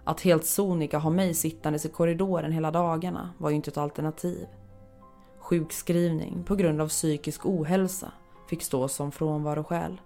Att 0.05 0.21
helt 0.21 0.45
sonika 0.45 0.99
ha 0.99 1.11
mig 1.11 1.35
sittandes 1.35 1.87
i 1.87 1.89
korridoren 1.89 2.53
hela 2.53 2.71
dagarna 2.71 3.31
var 3.39 3.51
ju 3.51 3.57
inte 3.57 3.71
ett 3.71 3.79
alternativ. 3.79 4.47
Sjukskrivning 5.39 6.45
på 6.45 6.57
grund 6.57 6.81
av 6.81 6.89
psykisk 6.89 7.47
ohälsa 7.47 8.13
fick 8.49 8.63
stå 8.63 8.89
som 8.89 9.13
frånvaroskäl. 9.13 10.01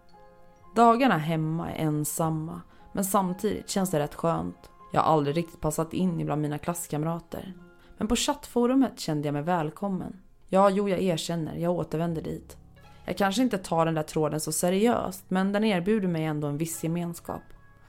Dagarna 0.76 1.18
hemma 1.18 1.70
är 1.70 1.84
ensamma 1.84 2.60
men 2.92 3.04
samtidigt 3.04 3.68
känns 3.68 3.90
det 3.90 3.98
rätt 3.98 4.14
skönt. 4.14 4.70
Jag 4.92 5.00
har 5.00 5.12
aldrig 5.12 5.36
riktigt 5.36 5.60
passat 5.60 5.92
in 5.92 6.26
bland 6.26 6.42
mina 6.42 6.58
klasskamrater. 6.58 7.54
Men 7.98 8.08
på 8.08 8.16
chattforumet 8.16 9.00
kände 9.00 9.28
jag 9.28 9.32
mig 9.32 9.42
välkommen. 9.42 10.16
Ja, 10.48 10.70
jo, 10.70 10.88
jag 10.88 11.02
erkänner, 11.02 11.56
jag 11.56 11.72
återvänder 11.72 12.22
dit. 12.22 12.56
Jag 13.04 13.16
kanske 13.16 13.42
inte 13.42 13.58
tar 13.58 13.86
den 13.86 13.94
där 13.94 14.02
tråden 14.02 14.40
så 14.40 14.52
seriöst, 14.52 15.24
men 15.28 15.52
den 15.52 15.64
erbjuder 15.64 16.08
mig 16.08 16.24
ändå 16.24 16.48
en 16.48 16.58
viss 16.58 16.84
gemenskap. 16.84 17.42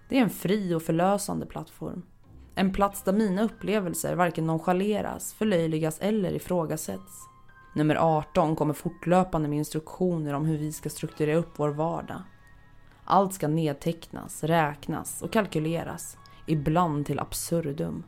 Det 0.10 0.18
är 0.18 0.22
en 0.22 0.30
fri 0.30 0.74
och 0.74 0.84
förlösande 0.84 1.46
plattform. 1.46 2.06
En 2.56 2.74
plats 2.74 3.04
där 3.04 3.14
mina 3.14 3.44
upplevelser 3.44 4.16
varken 4.16 4.48
nonchaleras, 4.48 5.34
förlöjligas 5.34 6.00
eller 6.00 6.34
ifrågasätts. 6.34 7.28
Nummer 7.76 7.96
18 7.96 8.56
kommer 8.56 8.74
fortlöpande 8.74 9.50
med 9.50 9.58
instruktioner 9.58 10.34
om 10.34 10.46
hur 10.46 10.58
vi 10.58 10.72
ska 10.72 10.90
strukturera 10.90 11.38
upp 11.38 11.52
vår 11.56 11.70
vardag. 11.70 12.22
Allt 13.06 13.34
ska 13.34 13.48
nedtecknas, 13.48 14.44
räknas 14.44 15.22
och 15.22 15.32
kalkyleras, 15.32 16.18
ibland 16.48 17.06
till 17.06 17.20
absurdum. 17.20 18.04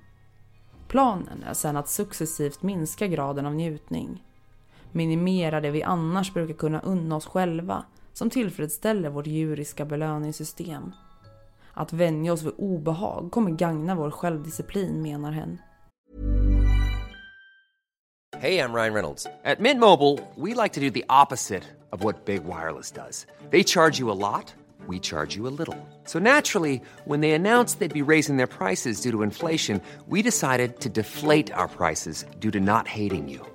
Planen 0.87 1.43
är 1.43 1.53
sedan 1.53 1.77
att 1.77 1.89
successivt 1.89 2.61
minska 2.61 3.07
graden 3.07 3.45
av 3.45 3.55
njutning. 3.55 4.23
Minimera 4.95 5.61
det 5.61 5.71
vi 5.71 5.83
annars 5.83 6.33
brukar 6.33 6.53
kunna 6.53 6.79
unna 6.79 7.15
oss 7.15 7.25
själva 7.25 7.85
som 8.13 8.29
tillfredsställer 8.29 9.09
vårt 9.09 9.27
djuriska 9.27 9.85
belöningssystem. 9.85 10.91
Att 11.73 11.93
vänja 11.93 12.33
oss 12.33 12.43
vid 12.43 12.53
obehag 12.57 13.31
kommer 13.31 13.51
gagna 13.51 13.95
vår 13.95 14.11
självdisciplin 14.11 15.01
menar 15.01 15.31
hen. 15.31 15.57
Hej, 18.37 18.55
jag 18.55 18.75
Ryan 18.75 18.93
Reynolds. 18.93 19.27
At 19.43 19.59
Mint 19.59 19.79
Mobile, 19.79 20.19
we 20.35 20.63
like 20.63 20.73
to 20.73 20.81
do 20.81 20.89
the 20.91 21.05
opposite 21.09 21.63
of 21.89 22.03
what 22.03 22.25
Big 22.25 22.41
Wireless 22.43 22.91
does. 22.91 23.27
They 23.51 23.63
charge 23.63 23.99
you 23.99 24.11
a 24.11 24.33
lot, 24.33 24.55
we 24.87 24.99
charge 24.99 25.37
you 25.37 25.47
a 25.47 25.53
little. 25.59 25.87
So 26.05 26.19
naturally, 26.19 26.81
when 27.05 27.21
they 27.21 27.31
announced 27.31 27.79
they'd 27.79 28.05
be 28.05 28.13
raising 28.13 28.37
their 28.37 28.47
prices 28.47 29.01
due 29.01 29.11
to 29.11 29.23
inflation, 29.23 29.81
we 30.07 30.21
decided 30.21 30.79
to 30.79 30.89
deflate 30.89 31.53
our 31.53 31.67
prices 31.67 32.25
due 32.39 32.51
to 32.51 32.59
not 32.59 32.87
hating 32.87 33.29
you. 33.29 33.54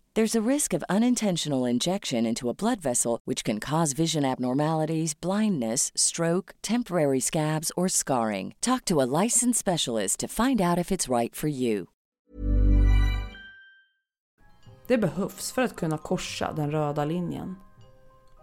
There's 0.13 0.35
a 0.35 0.49
risk 0.49 0.73
of 0.73 0.83
unintentional 0.89 1.63
injection 1.63 2.25
into 2.25 2.49
a 2.49 2.53
blood 2.53 2.81
vessel, 2.81 3.19
which 3.23 3.45
can 3.45 3.59
cause 3.59 3.93
vision 3.93 4.25
abnormalities, 4.25 5.13
blindness, 5.13 5.89
stroke, 5.95 6.53
temporary 6.61 7.21
scabs, 7.21 7.71
or 7.77 7.87
scarring. 7.87 8.53
Talk 8.59 8.83
to 8.85 9.01
a 9.01 9.07
licensed 9.23 9.59
specialist 9.59 10.19
to 10.19 10.27
find 10.27 10.61
out 10.61 10.77
if 10.77 10.91
it's 10.91 11.17
right 11.17 11.35
for 11.35 11.47
you. 11.47 11.87
Det 14.87 14.97
behövs 14.97 15.51
för 15.51 15.61
att 15.61 15.75
kunna 15.75 15.97
korsa 15.97 16.53
den 16.53 16.71
röda 16.71 17.05
linjen. 17.05 17.55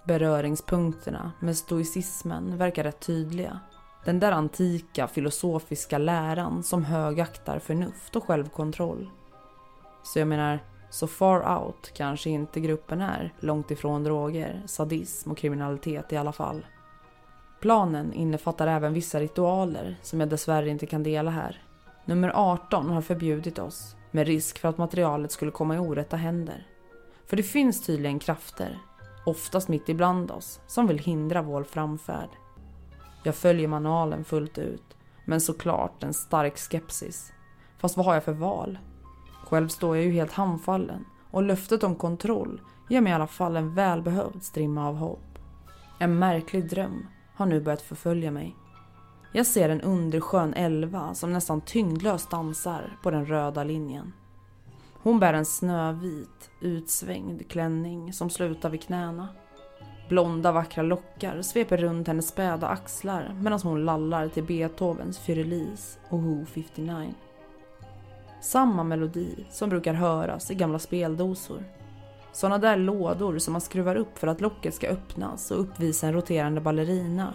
Beröringspunkterna 0.06 1.32
med 1.40 1.56
stoicismen 1.56 2.58
verkar 2.58 2.84
rätt 2.84 3.00
tydliga. 3.00 3.60
Den 4.04 4.20
där 4.20 4.32
antika 4.32 5.08
filosofiska 5.08 5.98
läran 5.98 6.62
som 6.62 6.84
högaktar 6.84 7.58
förnuft 7.58 8.16
och 8.16 8.24
självkontroll. 8.24 9.10
Så 10.04 10.18
jag 10.18 10.28
menar, 10.28 10.60
så 10.90 11.06
far 11.06 11.58
out 11.58 11.90
kanske 11.94 12.30
inte 12.30 12.60
gruppen 12.60 13.00
är, 13.00 13.34
långt 13.40 13.70
ifrån 13.70 14.04
droger, 14.04 14.62
sadism 14.66 15.30
och 15.30 15.38
kriminalitet 15.38 16.12
i 16.12 16.16
alla 16.16 16.32
fall. 16.32 16.66
Planen 17.60 18.12
innefattar 18.12 18.66
även 18.66 18.92
vissa 18.92 19.20
ritualer 19.20 19.96
som 20.02 20.20
jag 20.20 20.28
dessvärre 20.28 20.68
inte 20.68 20.86
kan 20.86 21.02
dela 21.02 21.30
här. 21.30 21.62
Nummer 22.04 22.32
18 22.34 22.90
har 22.90 23.02
förbjudit 23.02 23.58
oss, 23.58 23.96
med 24.10 24.26
risk 24.26 24.58
för 24.58 24.68
att 24.68 24.78
materialet 24.78 25.32
skulle 25.32 25.50
komma 25.50 25.76
i 25.76 25.78
orätta 25.78 26.16
händer. 26.16 26.66
För 27.26 27.36
det 27.36 27.42
finns 27.42 27.82
tydligen 27.82 28.18
krafter, 28.18 28.78
oftast 29.26 29.68
mitt 29.68 29.88
ibland 29.88 30.30
oss, 30.30 30.60
som 30.66 30.86
vill 30.86 30.98
hindra 30.98 31.42
vår 31.42 31.64
framfärd. 31.64 32.28
Jag 33.22 33.34
följer 33.34 33.68
manualen 33.68 34.24
fullt 34.24 34.58
ut, 34.58 34.96
men 35.24 35.40
såklart 35.40 36.02
en 36.02 36.14
stark 36.14 36.58
skepsis. 36.58 37.32
Fast 37.78 37.96
vad 37.96 38.06
har 38.06 38.14
jag 38.14 38.24
för 38.24 38.32
val? 38.32 38.78
Själv 39.48 39.68
står 39.68 39.96
jag 39.96 40.04
ju 40.04 40.12
helt 40.12 40.32
handfallen 40.32 41.04
och 41.30 41.42
löftet 41.42 41.84
om 41.84 41.94
kontroll 41.94 42.60
ger 42.88 43.00
mig 43.00 43.10
i 43.10 43.14
alla 43.14 43.26
fall 43.26 43.56
en 43.56 43.74
välbehövd 43.74 44.42
strimma 44.42 44.88
av 44.88 44.96
hopp. 44.96 45.38
En 45.98 46.18
märklig 46.18 46.68
dröm 46.68 47.06
har 47.34 47.46
nu 47.46 47.60
börjat 47.60 47.82
förfölja 47.82 48.30
mig. 48.30 48.56
Jag 49.32 49.46
ser 49.46 49.68
en 49.68 49.80
underskön 49.80 50.54
elva 50.54 51.14
som 51.14 51.32
nästan 51.32 51.60
tyngdlöst 51.60 52.30
dansar 52.30 52.96
på 53.02 53.10
den 53.10 53.26
röda 53.26 53.64
linjen. 53.64 54.12
Hon 55.02 55.20
bär 55.20 55.34
en 55.34 55.46
snövit, 55.46 56.50
utsvängd 56.60 57.50
klänning 57.50 58.12
som 58.12 58.30
slutar 58.30 58.70
vid 58.70 58.82
knäna. 58.82 59.28
Blonda 60.08 60.52
vackra 60.52 60.82
lockar 60.82 61.42
sveper 61.42 61.76
runt 61.76 62.08
hennes 62.08 62.28
späda 62.28 62.68
axlar 62.68 63.36
medan 63.40 63.60
hon 63.62 63.84
lallar 63.84 64.28
till 64.28 64.44
Beethovens 64.44 65.18
Fyrilis 65.18 65.98
och 66.08 66.22
Who 66.22 66.44
59. 66.44 67.14
Samma 68.40 68.84
melodi 68.84 69.46
som 69.50 69.70
brukar 69.70 69.94
höras 69.94 70.50
i 70.50 70.54
gamla 70.54 70.78
speldosor. 70.78 71.64
Såna 72.32 72.58
där 72.58 72.76
lådor 72.76 73.38
som 73.38 73.52
man 73.52 73.60
skruvar 73.60 73.96
upp 73.96 74.18
för 74.18 74.26
att 74.26 74.40
locket 74.40 74.74
ska 74.74 74.88
öppnas 74.88 75.50
och 75.50 75.60
uppvisa 75.60 76.06
en 76.06 76.14
roterande 76.14 76.60
ballerina. 76.60 77.34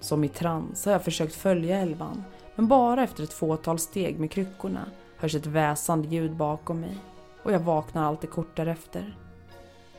Som 0.00 0.24
i 0.24 0.28
trans 0.28 0.84
har 0.84 0.92
jag 0.92 1.04
försökt 1.04 1.34
följa 1.34 1.78
elvan, 1.78 2.24
men 2.54 2.68
bara 2.68 3.02
efter 3.02 3.22
ett 3.22 3.32
fåtal 3.32 3.78
steg 3.78 4.18
med 4.18 4.30
kryckorna 4.30 4.84
hörs 5.16 5.34
ett 5.34 5.46
väsande 5.46 6.08
ljud 6.08 6.36
bakom 6.36 6.80
mig 6.80 6.98
och 7.42 7.52
jag 7.52 7.60
vaknar 7.60 8.04
alltid 8.04 8.30
kort 8.30 8.56
därefter. 8.56 9.16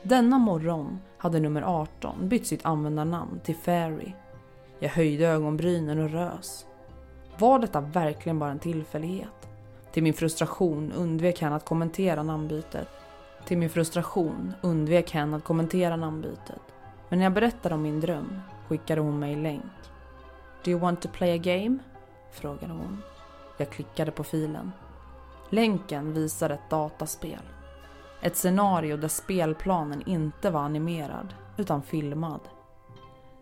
Denna 0.03 0.37
morgon 0.37 0.99
hade 1.17 1.39
nummer 1.39 1.61
18 1.61 2.29
bytt 2.29 2.47
sitt 2.47 2.65
användarnamn 2.65 3.39
till 3.43 3.55
Fairy. 3.55 4.11
Jag 4.79 4.89
höjde 4.89 5.27
ögonbrynen 5.27 5.99
och 5.99 6.09
rös. 6.09 6.65
Var 7.37 7.59
detta 7.59 7.81
verkligen 7.81 8.39
bara 8.39 8.51
en 8.51 8.59
tillfällighet? 8.59 9.48
Till 9.91 10.03
min 10.03 10.13
frustration 10.13 10.91
undvek 10.91 11.41
han 11.41 11.53
att 11.53 11.65
kommentera 11.65 12.23
namnbytet. 12.23 12.87
Till 13.45 13.57
min 13.57 13.69
frustration 13.69 14.53
undvek 14.61 15.11
hen 15.11 15.33
att 15.33 15.43
kommentera 15.43 15.95
namnbytet. 15.95 16.61
Men 17.09 17.19
när 17.19 17.25
jag 17.25 17.33
berättade 17.33 17.75
om 17.75 17.81
min 17.81 17.99
dröm 17.99 18.41
skickade 18.67 19.01
hon 19.01 19.19
mig 19.19 19.35
länk. 19.35 19.63
Do 20.63 20.71
you 20.71 20.79
want 20.79 21.01
to 21.01 21.07
play 21.13 21.33
a 21.33 21.37
game? 21.37 21.77
frågade 22.31 22.73
hon. 22.73 23.01
Jag 23.57 23.69
klickade 23.69 24.11
på 24.11 24.23
filen. 24.23 24.71
Länken 25.49 26.13
visar 26.13 26.49
ett 26.49 26.69
dataspel. 26.69 27.41
Ett 28.21 28.35
scenario 28.35 28.97
där 28.97 29.07
spelplanen 29.07 30.03
inte 30.05 30.51
var 30.51 30.61
animerad 30.61 31.33
utan 31.57 31.81
filmad. 31.81 32.41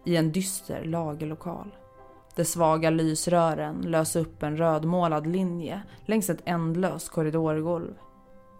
I 0.03 0.17
en 0.17 0.31
dyster 0.31 0.83
lagerlokal. 0.83 1.75
De 2.37 2.45
svaga 2.45 2.89
lysrören 2.89 3.81
lös 3.81 4.15
upp 4.15 4.43
en 4.43 4.57
rödmålad 4.57 5.27
linje 5.27 5.81
längs 6.05 6.29
ett 6.29 6.41
ändlöst 6.45 7.09
korridorgolv. 7.09 7.93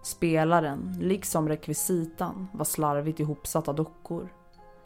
Spelaren, 0.03 0.95
liksom 0.99 1.49
rekvisitan, 1.49 2.47
var 2.53 2.65
slarvigt 2.65 3.19
ihopsatta 3.19 3.73
dockor. 3.73 4.33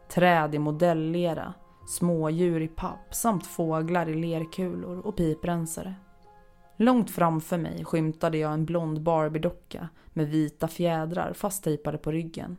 Träd 0.09 0.55
i 0.55 0.59
modellera, 0.59 1.53
smådjur 1.87 2.61
i 2.61 2.67
papp 2.67 3.15
samt 3.15 3.47
fåglar 3.47 4.09
i 4.09 4.15
lerkulor 4.15 5.07
och 5.07 5.15
piprensare. 5.15 5.95
Långt 6.77 7.11
framför 7.11 7.57
mig 7.57 7.85
skymtade 7.85 8.37
jag 8.37 8.53
en 8.53 8.65
blond 8.65 9.01
Barbie-docka 9.01 9.89
med 10.13 10.27
vita 10.27 10.67
fjädrar 10.67 11.33
fasttejpade 11.33 11.97
på 11.97 12.11
ryggen. 12.11 12.57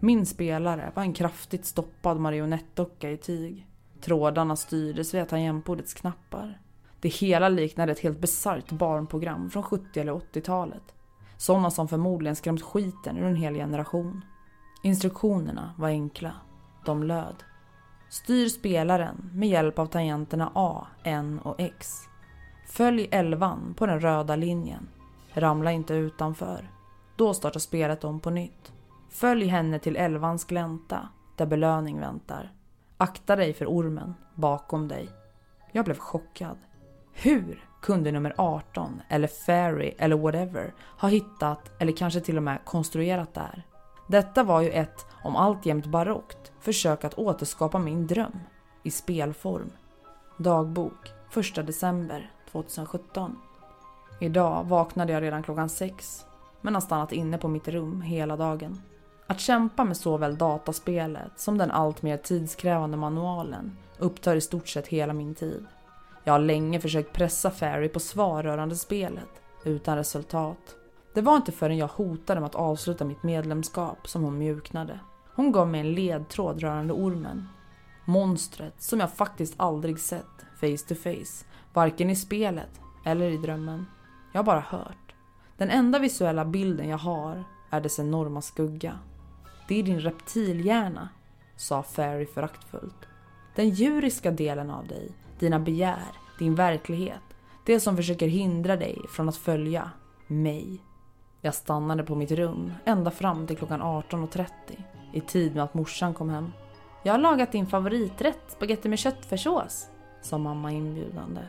Min 0.00 0.26
spelare 0.26 0.92
var 0.94 1.02
en 1.02 1.12
kraftigt 1.12 1.66
stoppad 1.66 2.20
marionettdocka 2.20 3.10
i 3.10 3.16
tyg. 3.16 3.66
Trådarna 4.00 4.56
styrdes 4.56 5.14
via 5.14 5.26
tangentbordets 5.26 5.94
knappar. 5.94 6.60
Det 7.00 7.08
hela 7.08 7.48
liknade 7.48 7.92
ett 7.92 8.00
helt 8.00 8.20
bisarrt 8.20 8.70
barnprogram 8.70 9.50
från 9.50 9.62
70 9.62 10.00
eller 10.00 10.12
80-talet. 10.12 10.94
Sådana 11.36 11.70
som 11.70 11.88
förmodligen 11.88 12.36
skrämt 12.36 12.62
skiten 12.62 13.16
ur 13.18 13.24
en 13.24 13.36
hel 13.36 13.54
generation. 13.54 14.24
Instruktionerna 14.82 15.74
var 15.78 15.88
enkla. 15.88 16.32
De 16.84 17.02
löd. 17.02 17.44
Styr 18.08 18.48
spelaren 18.48 19.30
med 19.32 19.48
hjälp 19.48 19.78
av 19.78 19.86
tangenterna 19.86 20.52
A, 20.54 20.86
N 21.04 21.40
och 21.42 21.60
X. 21.60 21.88
Följ 22.66 23.08
elvan 23.10 23.74
på 23.76 23.86
den 23.86 24.00
röda 24.00 24.36
linjen. 24.36 24.88
Ramla 25.32 25.72
inte 25.72 25.94
utanför. 25.94 26.70
Då 27.16 27.34
startar 27.34 27.60
spelet 27.60 28.04
om 28.04 28.20
på 28.20 28.30
nytt. 28.30 28.72
Följ 29.08 29.46
henne 29.46 29.78
till 29.78 29.96
elvans 29.96 30.44
glänta, 30.44 31.08
där 31.36 31.46
belöning 31.46 32.00
väntar. 32.00 32.52
Akta 33.02 33.36
dig 33.36 33.52
för 33.52 33.66
ormen 33.66 34.14
bakom 34.34 34.88
dig. 34.88 35.08
Jag 35.72 35.84
blev 35.84 35.98
chockad. 35.98 36.58
Hur 37.12 37.64
kunde 37.82 38.12
nummer 38.12 38.34
18 38.36 39.00
eller 39.08 39.28
Fairy 39.28 39.94
eller 39.98 40.16
whatever 40.16 40.74
ha 40.98 41.08
hittat 41.08 41.70
eller 41.78 41.92
kanske 41.92 42.20
till 42.20 42.36
och 42.36 42.42
med 42.42 42.64
konstruerat 42.64 43.34
det 43.34 43.40
här? 43.40 43.62
Detta 44.08 44.42
var 44.42 44.60
ju 44.60 44.70
ett, 44.70 45.06
om 45.24 45.36
alltjämt 45.36 45.86
barockt, 45.86 46.52
försök 46.60 47.04
att 47.04 47.18
återskapa 47.18 47.78
min 47.78 48.06
dröm 48.06 48.40
i 48.82 48.90
spelform. 48.90 49.70
Dagbok 50.36 51.12
1 51.56 51.66
december 51.66 52.30
2017. 52.52 53.36
Idag 54.20 54.64
vaknade 54.64 55.12
jag 55.12 55.22
redan 55.22 55.42
klockan 55.42 55.68
sex 55.68 56.24
men 56.60 56.74
har 56.74 56.80
stannat 56.80 57.12
inne 57.12 57.38
på 57.38 57.48
mitt 57.48 57.68
rum 57.68 58.02
hela 58.02 58.36
dagen. 58.36 58.82
Att 59.30 59.40
kämpa 59.40 59.84
med 59.84 59.96
såväl 59.96 60.38
dataspelet 60.38 61.32
som 61.36 61.58
den 61.58 61.70
alltmer 61.70 62.16
tidskrävande 62.16 62.96
manualen 62.96 63.76
upptar 63.98 64.36
i 64.36 64.40
stort 64.40 64.68
sett 64.68 64.86
hela 64.86 65.12
min 65.12 65.34
tid. 65.34 65.66
Jag 66.24 66.32
har 66.32 66.40
länge 66.40 66.80
försökt 66.80 67.12
pressa 67.12 67.50
Ferry 67.50 67.88
på 67.88 68.00
svar 68.00 68.42
rörande 68.42 68.76
spelet, 68.76 69.42
utan 69.64 69.96
resultat. 69.96 70.76
Det 71.14 71.20
var 71.20 71.36
inte 71.36 71.52
förrän 71.52 71.76
jag 71.76 71.88
hotade 71.88 72.40
med 72.40 72.46
att 72.46 72.54
avsluta 72.54 73.04
mitt 73.04 73.22
medlemskap 73.22 74.08
som 74.08 74.22
hon 74.22 74.38
mjuknade. 74.38 75.00
Hon 75.34 75.52
gav 75.52 75.68
mig 75.68 75.80
en 75.80 75.92
ledtråd 75.92 76.60
rörande 76.60 76.92
ormen. 76.92 77.48
Monstret 78.04 78.82
som 78.82 79.00
jag 79.00 79.12
faktiskt 79.12 79.54
aldrig 79.56 80.00
sett 80.00 80.44
face 80.60 80.86
to 80.88 80.94
face, 80.94 81.44
varken 81.72 82.10
i 82.10 82.16
spelet 82.16 82.80
eller 83.04 83.30
i 83.30 83.36
drömmen. 83.36 83.86
Jag 84.32 84.38
har 84.38 84.44
bara 84.44 84.60
hört. 84.60 85.14
Den 85.56 85.70
enda 85.70 85.98
visuella 85.98 86.44
bilden 86.44 86.88
jag 86.88 86.98
har 86.98 87.44
är 87.70 87.80
dess 87.80 87.98
enorma 87.98 88.42
skugga. 88.42 88.98
Det 89.70 89.78
är 89.78 89.82
din 89.82 90.00
reptilhjärna, 90.00 91.08
sa 91.56 91.82
Fairy 91.82 92.26
föraktfullt. 92.26 93.08
Den 93.54 93.70
djuriska 93.70 94.30
delen 94.30 94.70
av 94.70 94.86
dig, 94.86 95.10
dina 95.38 95.58
begär, 95.58 96.12
din 96.38 96.54
verklighet. 96.54 97.20
Det 97.66 97.80
som 97.80 97.96
försöker 97.96 98.28
hindra 98.28 98.76
dig 98.76 98.98
från 99.08 99.28
att 99.28 99.36
följa 99.36 99.90
mig. 100.26 100.82
Jag 101.40 101.54
stannade 101.54 102.02
på 102.02 102.14
mitt 102.14 102.30
rum 102.30 102.72
ända 102.84 103.10
fram 103.10 103.46
till 103.46 103.56
klockan 103.56 103.82
18.30 103.82 104.46
i 105.12 105.20
tid 105.20 105.54
med 105.54 105.64
att 105.64 105.74
morsan 105.74 106.14
kom 106.14 106.30
hem. 106.30 106.52
Jag 107.02 107.12
har 107.12 107.18
lagat 107.18 107.52
din 107.52 107.66
favoriträtt, 107.66 108.42
spagetti 108.48 108.88
med 108.88 108.98
köttfärssås, 108.98 109.88
sa 110.22 110.38
mamma 110.38 110.72
inbjudande. 110.72 111.40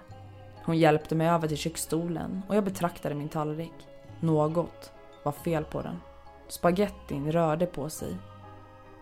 Hon 0.64 0.78
hjälpte 0.78 1.16
mig 1.16 1.28
över 1.28 1.48
till 1.48 1.58
köksstolen 1.58 2.42
och 2.48 2.56
jag 2.56 2.64
betraktade 2.64 3.16
min 3.16 3.30
tallrik. 3.30 3.88
Något 4.20 4.92
var 5.24 5.32
fel 5.32 5.64
på 5.64 5.82
den. 5.82 5.98
Spagettin 6.52 7.32
rörde 7.32 7.66
på 7.66 7.90
sig. 7.90 8.18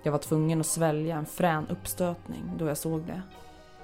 Jag 0.03 0.11
var 0.11 0.19
tvungen 0.19 0.59
att 0.59 0.65
svälja 0.65 1.15
en 1.15 1.25
frän 1.25 1.67
uppstötning 1.67 2.51
då 2.57 2.67
jag 2.67 2.77
såg 2.77 3.01
det. 3.01 3.21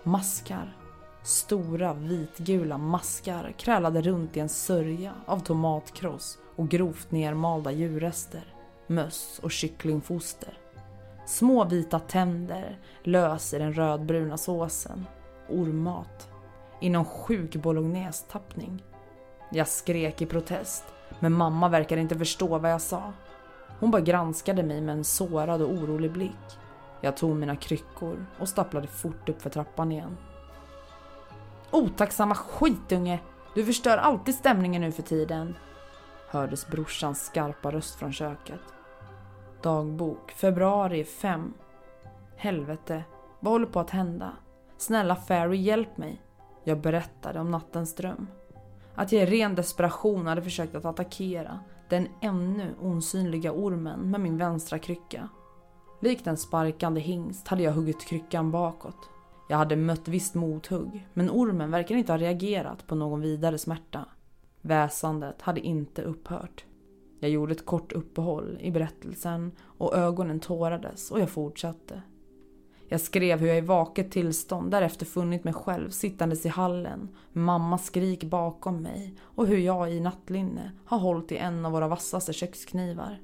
Maskar. 0.04 0.78
Stora 1.23 1.93
vitgula 1.93 2.78
maskar 2.78 3.54
krälade 3.58 4.01
runt 4.01 4.38
i 4.38 4.39
en 4.39 4.49
sörja 4.49 5.13
av 5.25 5.39
tomatkross 5.39 6.38
och 6.56 6.69
grovt 6.69 7.12
nermalda 7.12 7.71
djurrester. 7.71 8.54
Möss 8.88 9.39
och 9.43 9.51
kycklingfoster. 9.51 10.58
Små 11.25 11.65
vita 11.65 11.99
tänder 11.99 12.80
lös 13.04 13.54
i 13.54 13.60
den 13.60 13.73
rödbruna 13.73 14.38
såsen. 14.38 15.06
Ormmat. 15.49 16.30
I 16.82 16.89
någon 16.89 17.06
sjuk 17.06 17.56
bolognese-tappning. 17.56 18.84
Jag 19.51 19.67
skrek 19.67 20.21
i 20.21 20.25
protest, 20.25 20.84
men 21.19 21.34
mamma 21.34 21.69
verkade 21.69 22.01
inte 22.01 22.17
förstå 22.17 22.58
vad 22.58 22.71
jag 22.71 22.82
sa. 22.82 23.13
Hon 23.80 23.92
bara 23.92 24.02
granskade 24.02 24.64
mig 24.64 24.82
med 24.82 24.96
en 24.96 25.04
sårad 25.04 25.62
och 25.62 25.70
orolig 25.70 26.12
blick. 26.12 26.60
Jag 27.02 27.18
tog 27.18 27.36
mina 27.36 27.56
kryckor 27.56 28.26
och 28.40 28.50
stapplade 28.50 28.88
fort 28.88 29.30
upp 29.30 29.42
för 29.42 29.50
trappan 29.50 29.92
igen. 29.92 30.18
Otacksamma 31.72 32.36
skitunge! 32.36 33.20
Du 33.56 33.66
förstör 33.66 33.98
alltid 33.98 34.36
stämningen 34.36 34.82
nu 34.82 34.92
för 34.92 35.04
tiden. 35.04 35.56
Hördes 36.30 36.68
brorsans 36.68 37.26
skarpa 37.26 37.72
röst 37.72 37.96
från 37.96 38.14
köket. 38.14 38.60
Dagbok, 39.62 40.32
februari 40.32 41.04
5. 41.04 41.54
Helvete, 42.36 43.04
vad 43.40 43.54
håller 43.54 43.66
på 43.66 43.80
att 43.80 43.90
hända? 43.90 44.32
Snälla 44.78 45.16
Fairy, 45.16 45.58
hjälp 45.58 45.98
mig. 45.98 46.22
Jag 46.64 46.82
berättade 46.82 47.40
om 47.40 47.52
nattens 47.52 47.96
dröm. 47.96 48.28
Att 48.96 49.12
jag 49.12 49.24
i 49.24 49.26
ren 49.26 49.56
desperation 49.56 50.28
hade 50.28 50.42
försökt 50.42 50.76
att 50.76 50.86
attackera 50.86 51.60
den 51.89 52.08
ännu 52.21 52.76
osynliga 52.82 53.52
ormen 53.52 54.12
med 54.12 54.21
min 54.21 54.38
vänstra 54.38 54.80
krycka. 54.80 55.30
Likt 56.02 56.28
en 56.28 56.38
sparkande 56.38 57.02
hingst 57.02 57.48
hade 57.48 57.63
jag 57.63 57.71
huggit 57.71 58.06
kryckan 58.06 58.52
bakåt. 58.52 59.10
Jag 59.50 59.58
hade 59.58 59.76
mött 59.76 60.08
visst 60.08 60.36
mothugg, 60.36 61.08
men 61.13 61.30
ormen 61.30 61.71
verkar 61.71 61.95
inte 61.95 62.12
ha 62.12 62.17
reagerat 62.17 62.88
på 62.88 62.95
någon 62.95 63.21
vidare 63.21 63.58
smärta. 63.58 64.06
Väsandet 64.62 65.41
hade 65.41 65.62
inte 65.62 66.02
upphört. 66.02 66.65
Jag 67.19 67.32
gjorde 67.32 67.52
ett 67.52 67.65
kort 67.65 67.91
uppehåll 67.91 68.58
i 68.62 68.71
berättelsen 68.71 69.52
och 69.62 69.95
ögonen 69.95 70.39
tårades 70.39 71.12
och 71.12 71.19
jag 71.19 71.30
fortsatte. 71.30 72.02
Jag 72.88 73.02
skrev 73.02 73.39
hur 73.39 73.48
jag 73.48 73.58
i 73.58 73.62
vaket 73.62 74.12
tillstånd 74.12 74.71
därefter 74.71 75.06
funnit 75.06 75.43
mig 75.43 75.54
själv 75.54 75.89
sittandes 75.89 76.45
i 76.45 76.50
hallen 76.50 77.10
med 77.34 77.43
mammas 77.43 77.86
skrik 77.86 78.24
bakom 78.24 78.82
mig 78.82 79.15
och 79.21 79.48
hur 79.48 79.58
jag 79.58 79.93
i 79.93 80.00
nattlinne 80.00 80.71
har 80.86 80.98
hållit 80.98 81.32
i 81.32 81.38
en 81.38 81.65
av 81.65 81.71
våra 81.71 81.88
vassaste 81.88 82.34
köksknivar. 82.34 83.19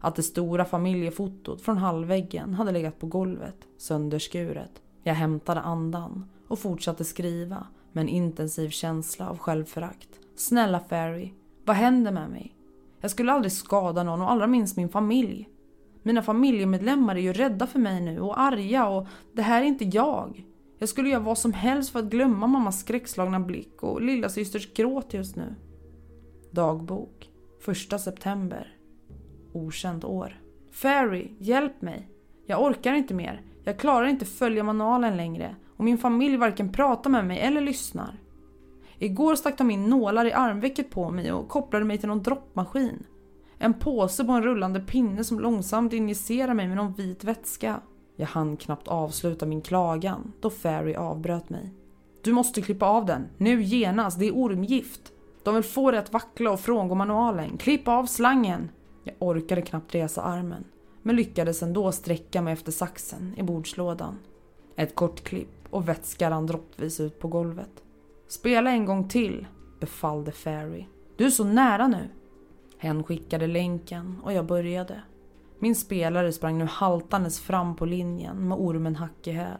Att 0.00 0.16
det 0.16 0.22
stora 0.22 0.64
familjefotot 0.64 1.62
från 1.62 1.78
hallväggen 1.78 2.54
hade 2.54 2.72
legat 2.72 2.98
på 2.98 3.06
golvet, 3.06 3.56
sönderskuret. 3.78 4.82
Jag 5.02 5.14
hämtade 5.14 5.60
andan 5.60 6.30
och 6.48 6.58
fortsatte 6.58 7.04
skriva 7.04 7.66
med 7.92 8.02
en 8.02 8.08
intensiv 8.08 8.68
känsla 8.68 9.28
av 9.28 9.38
självförakt. 9.38 10.08
Snälla 10.36 10.80
Fairy, 10.80 11.32
vad 11.64 11.76
händer 11.76 12.12
med 12.12 12.30
mig? 12.30 12.56
Jag 13.00 13.10
skulle 13.10 13.32
aldrig 13.32 13.52
skada 13.52 14.02
någon 14.02 14.22
och 14.22 14.30
allra 14.30 14.46
minst 14.46 14.76
min 14.76 14.88
familj. 14.88 15.48
Mina 16.06 16.22
familjemedlemmar 16.22 17.16
är 17.16 17.20
ju 17.20 17.32
rädda 17.32 17.66
för 17.66 17.78
mig 17.78 18.00
nu 18.00 18.20
och 18.20 18.40
arga 18.40 18.88
och 18.88 19.06
det 19.32 19.42
här 19.42 19.62
är 19.62 19.66
inte 19.66 19.84
jag. 19.84 20.44
Jag 20.78 20.88
skulle 20.88 21.08
göra 21.08 21.22
vad 21.22 21.38
som 21.38 21.52
helst 21.52 21.90
för 21.90 21.98
att 21.98 22.10
glömma 22.10 22.46
mammas 22.46 22.80
skräckslagna 22.80 23.40
blick 23.40 23.82
och 23.82 24.02
lilla 24.02 24.28
systers 24.28 24.74
gråt 24.74 25.14
just 25.14 25.36
nu. 25.36 25.54
Dagbok 26.50 27.30
1 27.92 28.00
september. 28.00 28.76
Okänt 29.52 30.04
år. 30.04 30.40
Fairy, 30.72 31.30
hjälp 31.38 31.82
mig. 31.82 32.08
Jag 32.46 32.62
orkar 32.62 32.94
inte 32.94 33.14
mer. 33.14 33.42
Jag 33.64 33.78
klarar 33.78 34.06
inte 34.06 34.24
följa 34.24 34.62
manualen 34.62 35.16
längre 35.16 35.56
och 35.76 35.84
min 35.84 35.98
familj 35.98 36.36
varken 36.36 36.72
pratar 36.72 37.10
med 37.10 37.26
mig 37.26 37.40
eller 37.40 37.60
lyssnar. 37.60 38.18
Igår 38.98 39.34
stack 39.34 39.58
de 39.58 39.70
in 39.70 39.84
nålar 39.90 40.24
i 40.24 40.32
armvecket 40.32 40.90
på 40.90 41.10
mig 41.10 41.32
och 41.32 41.48
kopplade 41.48 41.84
mig 41.84 41.98
till 41.98 42.08
någon 42.08 42.22
droppmaskin. 42.22 43.06
En 43.64 43.74
påse 43.74 44.24
på 44.24 44.32
en 44.32 44.42
rullande 44.42 44.80
pinne 44.80 45.24
som 45.24 45.40
långsamt 45.40 45.92
injicerar 45.92 46.54
mig 46.54 46.68
med 46.68 46.76
någon 46.76 46.92
vit 46.92 47.24
vätska. 47.24 47.80
Jag 48.16 48.26
hann 48.26 48.56
knappt 48.56 48.88
avsluta 48.88 49.46
min 49.46 49.62
klagan 49.62 50.32
då 50.40 50.50
Fairy 50.50 50.94
avbröt 50.94 51.50
mig. 51.50 51.72
Du 52.22 52.32
måste 52.32 52.62
klippa 52.62 52.86
av 52.86 53.06
den, 53.06 53.26
nu 53.38 53.62
genast, 53.62 54.18
det 54.18 54.26
är 54.26 54.36
ormgift. 54.36 55.12
De 55.42 55.54
vill 55.54 55.64
få 55.64 55.90
dig 55.90 56.00
att 56.00 56.12
vackla 56.12 56.50
och 56.50 56.60
frångå 56.60 56.94
manualen. 56.94 57.58
Klipp 57.58 57.88
av 57.88 58.06
slangen! 58.06 58.70
Jag 59.04 59.14
orkade 59.18 59.62
knappt 59.62 59.94
resa 59.94 60.22
armen, 60.22 60.64
men 61.02 61.16
lyckades 61.16 61.62
ändå 61.62 61.92
sträcka 61.92 62.42
mig 62.42 62.52
efter 62.52 62.72
saxen 62.72 63.34
i 63.36 63.42
bordslådan. 63.42 64.18
Ett 64.76 64.94
kort 64.94 65.20
klipp 65.20 65.68
och 65.70 65.88
vätska 65.88 66.30
rann 66.30 66.46
droppvis 66.46 67.00
ut 67.00 67.20
på 67.20 67.28
golvet. 67.28 67.82
Spela 68.28 68.70
en 68.70 68.84
gång 68.84 69.08
till, 69.08 69.46
befallde 69.80 70.32
Fairy. 70.32 70.84
Du 71.16 71.26
är 71.26 71.30
så 71.30 71.44
nära 71.44 71.88
nu. 71.88 72.08
Hen 72.84 73.04
skickade 73.04 73.46
länken 73.46 74.20
och 74.22 74.32
jag 74.32 74.46
började. 74.46 75.02
Min 75.58 75.74
spelare 75.74 76.32
sprang 76.32 76.58
nu 76.58 76.64
haltandes 76.64 77.40
fram 77.40 77.76
på 77.76 77.86
linjen 77.86 78.48
med 78.48 78.58
ormen 78.58 78.96
hack 78.96 79.26
i 79.26 79.30
häl. 79.30 79.58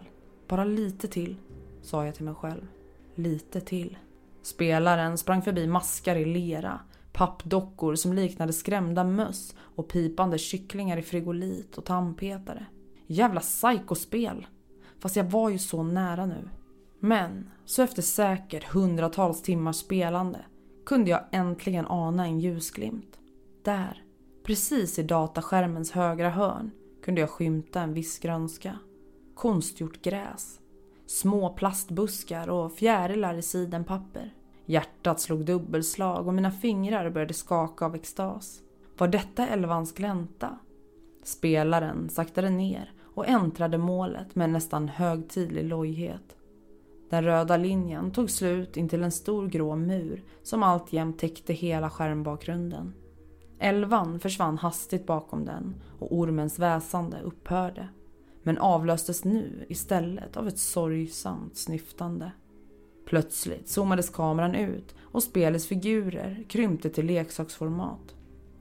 Bara 0.49 0.65
lite 0.65 1.09
till, 1.09 1.37
sa 1.83 2.05
jag 2.07 2.15
till 2.15 2.25
mig 2.25 2.35
själv. 2.35 2.67
Lite 3.15 3.61
till. 3.61 3.99
Spelaren 4.43 5.19
sprang 5.19 5.43
förbi 5.43 5.67
maskar 5.67 6.17
i 6.17 6.25
lera, 6.25 6.81
pappdockor 7.13 7.95
som 7.95 8.13
liknade 8.13 8.53
skrämda 8.53 9.05
möss 9.05 9.55
och 9.59 9.89
pipande 9.89 10.39
kycklingar 10.39 10.97
i 10.97 11.03
frigolit 11.03 11.79
och 11.79 11.85
tandpetare. 11.85 12.67
Jävla 13.07 13.41
psykospel! 13.41 14.47
Fast 14.99 15.17
jag 15.17 15.25
var 15.25 15.51
ju 15.51 15.59
så 15.59 15.83
nära 15.83 16.27
nu. 16.27 16.49
Men 16.99 17.51
så 17.65 17.83
efter 17.83 18.03
säkert 18.03 18.65
hundratals 18.65 19.43
timmars 19.43 19.77
spelande 19.77 20.45
kunde 20.87 21.11
jag 21.11 21.25
äntligen 21.31 21.87
ana 21.87 22.27
en 22.27 22.41
ljusglimt. 22.41 23.19
Där, 23.63 24.03
precis 24.43 24.99
i 24.99 25.03
dataskärmens 25.03 25.91
högra 25.93 26.31
hörn, 26.31 26.71
kunde 27.05 27.21
jag 27.21 27.31
skymta 27.31 27.81
en 27.81 27.95
viss 27.95 28.19
grönska. 28.19 28.79
Konstgjort 29.35 30.03
gräs. 30.03 30.61
Små 31.07 31.51
plastbuskar 31.51 32.49
och 32.49 32.73
fjärilar 32.73 33.35
i 33.35 33.43
sidenpapper. 33.43 34.35
Hjärtat 34.67 35.21
slog 35.21 35.45
dubbelslag 35.45 36.27
och 36.27 36.35
mina 36.35 36.51
fingrar 36.51 37.11
började 37.11 37.35
skaka 37.35 37.85
av 37.85 37.95
extas. 37.95 38.61
Var 38.99 39.09
detta 39.09 39.49
Elvans 39.49 39.93
glänta? 39.93 40.59
Spelaren 41.23 42.09
saktade 42.09 42.51
ner 42.51 42.93
och 43.03 43.29
äntrade 43.29 43.79
målet 43.79 44.35
med 44.35 44.51
nästan 44.51 44.89
högtidlig 44.89 45.65
lojhet. 45.65 46.37
Den 47.15 47.25
röda 47.25 47.57
linjen 47.57 48.11
tog 48.11 48.31
slut 48.31 48.77
intill 48.77 49.03
en 49.03 49.13
stor 49.13 49.47
grå 49.47 49.77
mur 49.77 50.23
som 50.43 50.63
alltjämt 50.63 51.19
täckte 51.19 51.53
hela 51.53 51.91
skärmbakgrunden. 51.91 52.95
Elvan 53.59 54.21
försvann 54.21 54.59
hastigt 54.59 55.07
bakom 55.07 55.45
den 55.45 55.75
och 55.99 56.17
ormens 56.17 56.59
väsande 56.59 57.21
upphörde. 57.21 57.89
Men 58.43 58.59
avlöstes 58.59 59.25
nu 59.25 59.67
istället 59.69 60.37
av 60.37 60.49
ett 60.49 60.59
sorgsamt 60.59 61.57
snyftande. 61.57 62.33
Plötsligt 63.07 63.69
zoomades 63.69 64.11
kameran 64.11 64.55
ut 64.55 64.95
och 65.01 65.23
spelets 65.23 65.67
figurer 65.67 66.45
krympte 66.49 66.91
till 66.91 67.07
leksaksformat. 67.07 68.15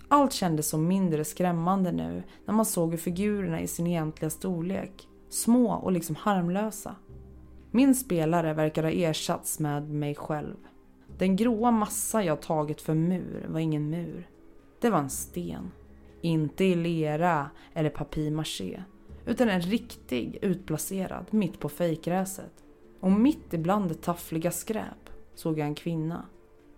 Allt 0.07 0.33
kändes 0.33 0.69
så 0.69 0.77
mindre 0.77 1.25
skrämmande 1.25 1.91
nu 1.91 2.23
när 2.45 2.53
man 2.53 2.65
såg 2.65 2.91
hur 2.91 2.97
figurerna 2.97 3.61
i 3.61 3.67
sin 3.67 3.87
egentliga 3.87 4.29
storlek, 4.29 5.07
små 5.29 5.73
och 5.73 5.91
liksom 5.91 6.15
harmlösa, 6.15 6.95
min 7.73 7.95
spelare 7.95 8.53
verkar 8.53 8.83
ha 8.83 8.91
ersatts 8.91 9.59
med 9.59 9.89
mig 9.89 10.15
själv. 10.15 10.57
Den 11.17 11.35
gråa 11.35 11.71
massa 11.71 12.23
jag 12.23 12.41
tagit 12.41 12.81
för 12.81 12.93
mur 12.93 13.45
var 13.49 13.59
ingen 13.59 13.89
mur. 13.89 14.27
Det 14.79 14.89
var 14.89 14.99
en 14.99 15.09
sten. 15.09 15.71
Inte 16.21 16.63
i 16.63 16.75
lera 16.75 17.49
eller 17.73 17.89
papier-maché 17.89 18.83
utan 19.25 19.49
en 19.49 19.61
riktig 19.61 20.37
utplacerad 20.41 21.25
mitt 21.29 21.59
på 21.59 21.69
fejkgräset. 21.69 22.53
Och 22.99 23.11
mitt 23.11 23.53
ibland 23.53 23.89
det 23.89 24.01
taffliga 24.01 24.51
skräp 24.51 25.09
såg 25.35 25.59
jag 25.59 25.67
en 25.67 25.75
kvinna. 25.75 26.25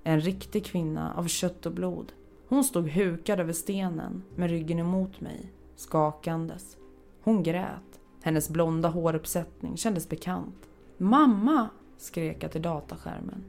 En 0.03 0.21
riktig 0.21 0.65
kvinna 0.65 1.13
av 1.13 1.27
kött 1.27 1.65
och 1.65 1.71
blod. 1.71 2.13
Hon 2.47 2.63
stod 2.63 2.89
hukad 2.89 3.39
över 3.39 3.53
stenen 3.53 4.23
med 4.35 4.49
ryggen 4.49 4.79
emot 4.79 5.21
mig, 5.21 5.51
skakandes. 5.75 6.77
Hon 7.23 7.43
grät. 7.43 7.99
Hennes 8.21 8.49
blonda 8.49 8.89
håruppsättning 8.89 9.77
kändes 9.77 10.09
bekant. 10.09 10.69
Mamma! 10.97 11.69
skrek 11.97 12.43
jag 12.43 12.51
till 12.51 12.61
dataskärmen. 12.61 13.43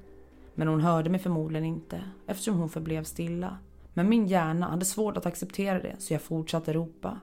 Men 0.55 0.69
hon 0.69 0.81
hörde 0.81 1.11
mig 1.11 1.21
förmodligen 1.21 1.65
inte 1.65 2.01
eftersom 2.27 2.59
hon 2.59 2.69
förblev 2.69 3.05
stilla. 3.05 3.59
Men 3.95 4.09
min 4.09 4.27
hjärna 4.27 4.67
hade 4.67 4.85
svårt 4.85 5.17
att 5.17 5.27
acceptera 5.27 5.79
det 5.79 5.97
så 5.99 6.15
jag 6.15 6.23
fortsatte 6.23 6.73
ropa. 6.73 7.21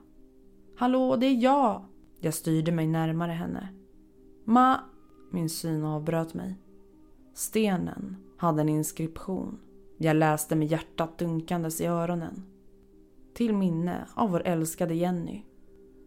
Hallå, 0.76 1.16
det 1.16 1.26
är 1.26 1.42
jag! 1.42 1.84
Jag 2.20 2.34
styrde 2.34 2.72
mig 2.72 2.86
närmare 2.86 3.32
henne. 3.32 3.68
Ma... 4.44 4.80
Min 5.30 5.48
syn 5.48 5.84
avbröt 5.84 6.34
mig. 6.34 6.58
Stenen 7.34 8.16
hade 8.36 8.60
en 8.60 8.68
inskription. 8.68 9.58
Jag 9.98 10.16
läste 10.16 10.56
med 10.56 10.68
hjärtat 10.68 11.18
dunkandes 11.18 11.80
i 11.80 11.86
öronen. 11.86 12.42
Till 13.34 13.54
minne 13.54 14.08
av 14.14 14.30
vår 14.30 14.42
älskade 14.46 14.94
Jenny. 14.94 15.42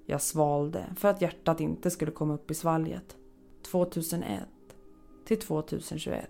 Jag 0.05 0.21
svalde 0.21 0.85
för 0.95 1.07
att 1.07 1.21
hjärtat 1.21 1.59
inte 1.59 1.91
skulle 1.91 2.11
komma 2.11 2.33
upp 2.33 2.51
i 2.51 2.53
svalget. 2.53 3.17
2001 3.71 4.43
till 5.25 5.39
2021. 5.39 6.29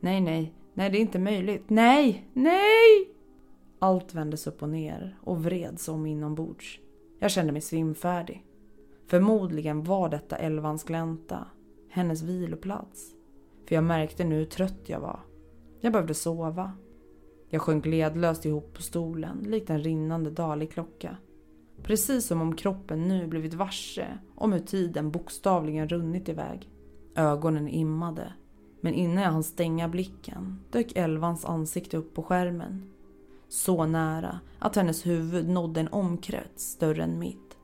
Nej, 0.00 0.20
nej, 0.20 0.52
nej 0.74 0.90
det 0.90 0.98
är 0.98 1.00
inte 1.00 1.18
möjligt. 1.18 1.70
Nej, 1.70 2.28
nej! 2.32 3.10
Allt 3.78 4.14
vändes 4.14 4.46
upp 4.46 4.62
och 4.62 4.68
ner 4.68 5.16
och 5.20 5.44
vreds 5.44 5.88
om 5.88 6.06
inombords. 6.06 6.80
Jag 7.18 7.30
kände 7.30 7.52
mig 7.52 7.62
svimfärdig. 7.62 8.44
Förmodligen 9.06 9.84
var 9.84 10.08
detta 10.08 10.36
Elvans 10.36 10.84
glänta, 10.84 11.46
hennes 11.88 12.22
viloplats. 12.22 13.14
För 13.68 13.74
jag 13.74 13.84
märkte 13.84 14.24
nu 14.24 14.34
hur 14.34 14.44
trött 14.44 14.80
jag 14.86 15.00
var. 15.00 15.20
Jag 15.80 15.92
behövde 15.92 16.14
sova. 16.14 16.72
Jag 17.48 17.62
sjönk 17.62 17.86
ledlöst 17.86 18.46
ihop 18.46 18.74
på 18.74 18.82
stolen, 18.82 19.38
likt 19.46 19.70
en 19.70 19.82
rinnande 19.82 20.30
dalig 20.30 20.72
klocka. 20.72 21.16
Precis 21.82 22.26
som 22.26 22.40
om 22.40 22.56
kroppen 22.56 23.08
nu 23.08 23.26
blivit 23.26 23.54
varse 23.54 24.18
om 24.34 24.52
hur 24.52 24.60
tiden 24.60 25.10
bokstavligen 25.10 25.88
runnit 25.88 26.28
iväg. 26.28 26.70
Ögonen 27.14 27.68
immade. 27.68 28.32
Men 28.80 28.94
innan 28.94 29.22
jag 29.22 29.30
hann 29.30 29.44
stänga 29.44 29.88
blicken 29.88 30.60
dök 30.70 30.92
Elvans 30.96 31.44
ansikte 31.44 31.96
upp 31.96 32.14
på 32.14 32.22
skärmen. 32.22 32.90
Så 33.48 33.86
nära 33.86 34.40
att 34.58 34.76
hennes 34.76 35.06
huvud 35.06 35.48
nådde 35.48 35.80
en 35.80 35.88
omkrets 35.88 36.64
större 36.64 37.02
än 37.02 37.18
mitt. 37.18 37.56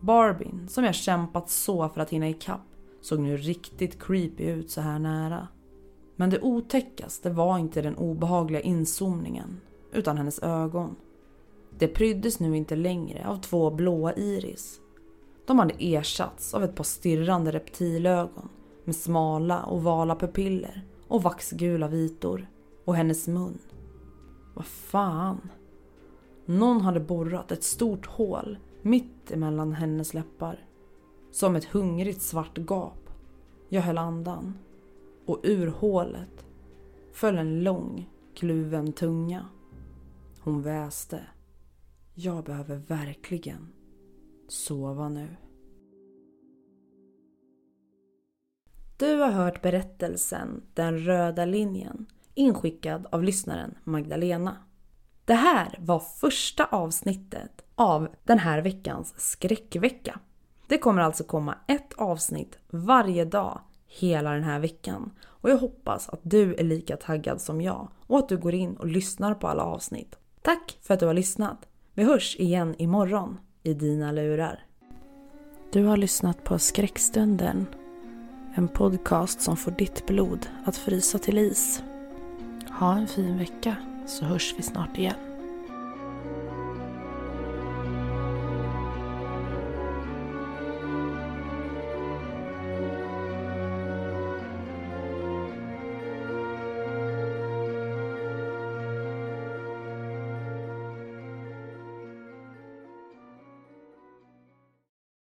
Barbin, 0.00 0.68
som 0.68 0.84
jag 0.84 0.94
kämpat 0.94 1.50
så 1.50 1.88
för 1.88 2.00
att 2.00 2.10
hinna 2.10 2.28
ikapp, 2.28 2.60
såg 3.00 3.20
nu 3.20 3.36
riktigt 3.36 4.02
creepy 4.02 4.44
ut 4.44 4.70
så 4.70 4.80
här 4.80 4.98
nära. 4.98 5.48
Men 6.16 6.30
det 6.30 6.40
otäckaste 6.40 7.30
var 7.30 7.58
inte 7.58 7.82
den 7.82 7.96
obehagliga 7.96 8.60
inzoomningen, 8.60 9.60
utan 9.92 10.16
hennes 10.16 10.38
ögon. 10.38 10.96
Det 11.78 11.88
pryddes 11.88 12.40
nu 12.40 12.56
inte 12.56 12.76
längre 12.76 13.26
av 13.26 13.36
två 13.36 13.70
blåa 13.70 14.14
iris. 14.14 14.80
De 15.46 15.58
hade 15.58 15.74
ersatts 15.78 16.54
av 16.54 16.64
ett 16.64 16.74
par 16.74 16.84
stirrande 16.84 17.50
reptilögon 17.50 18.48
med 18.88 18.96
smala 18.96 19.66
ovala 19.66 20.16
pupiller 20.16 20.82
och 21.08 21.22
vaxgula 21.22 21.88
vitor 21.88 22.48
och 22.84 22.96
hennes 22.96 23.28
mun. 23.28 23.58
Vad 24.54 24.66
fan? 24.66 25.50
Någon 26.46 26.80
hade 26.80 27.00
borrat 27.00 27.52
ett 27.52 27.64
stort 27.64 28.06
hål 28.06 28.58
mitt 28.82 29.30
emellan 29.30 29.72
hennes 29.72 30.14
läppar. 30.14 30.66
Som 31.30 31.56
ett 31.56 31.64
hungrigt 31.64 32.22
svart 32.22 32.58
gap. 32.58 33.10
Jag 33.68 33.82
höll 33.82 33.98
andan. 33.98 34.54
Och 35.26 35.40
ur 35.42 35.66
hålet 35.66 36.46
föll 37.12 37.38
en 37.38 37.64
lång 37.64 38.10
kluven 38.34 38.92
tunga. 38.92 39.46
Hon 40.40 40.62
väste. 40.62 41.20
Jag 42.14 42.44
behöver 42.44 42.76
verkligen 42.76 43.72
sova 44.48 45.08
nu. 45.08 45.28
Du 48.98 49.16
har 49.16 49.30
hört 49.30 49.62
berättelsen 49.62 50.62
Den 50.74 50.98
röda 50.98 51.44
linjen 51.44 52.06
inskickad 52.34 53.06
av 53.12 53.22
lyssnaren 53.22 53.74
Magdalena. 53.84 54.56
Det 55.24 55.34
här 55.34 55.78
var 55.80 55.98
första 55.98 56.64
avsnittet 56.64 57.64
av 57.74 58.08
den 58.24 58.38
här 58.38 58.62
veckans 58.62 59.14
skräckvecka. 59.16 60.20
Det 60.66 60.78
kommer 60.78 61.02
alltså 61.02 61.24
komma 61.24 61.54
ett 61.68 61.92
avsnitt 61.96 62.58
varje 62.70 63.24
dag 63.24 63.60
hela 63.86 64.32
den 64.32 64.44
här 64.44 64.58
veckan 64.58 65.10
och 65.24 65.50
jag 65.50 65.58
hoppas 65.58 66.08
att 66.08 66.20
du 66.22 66.54
är 66.54 66.64
lika 66.64 66.96
taggad 66.96 67.40
som 67.40 67.60
jag 67.60 67.88
och 68.06 68.18
att 68.18 68.28
du 68.28 68.36
går 68.36 68.54
in 68.54 68.76
och 68.76 68.86
lyssnar 68.86 69.34
på 69.34 69.48
alla 69.48 69.62
avsnitt. 69.62 70.18
Tack 70.42 70.78
för 70.82 70.94
att 70.94 71.00
du 71.00 71.06
har 71.06 71.14
lyssnat. 71.14 71.68
Vi 71.94 72.04
hörs 72.04 72.36
igen 72.36 72.74
imorgon 72.78 73.38
i 73.62 73.74
dina 73.74 74.12
lurar. 74.12 74.66
Du 75.72 75.84
har 75.84 75.96
lyssnat 75.96 76.44
på 76.44 76.58
Skräckstunden. 76.58 77.66
En 78.58 78.68
podcast 78.68 79.40
som 79.40 79.56
får 79.56 79.70
ditt 79.70 80.06
blod 80.06 80.46
att 80.64 80.76
frysa 80.76 81.18
till 81.18 81.38
is. 81.38 81.82
Ha 82.70 82.96
en 82.96 83.06
fin 83.06 83.38
vecka 83.38 83.76
så 84.06 84.24
hörs 84.24 84.54
vi 84.56 84.62
snart 84.62 84.98
igen. 84.98 85.27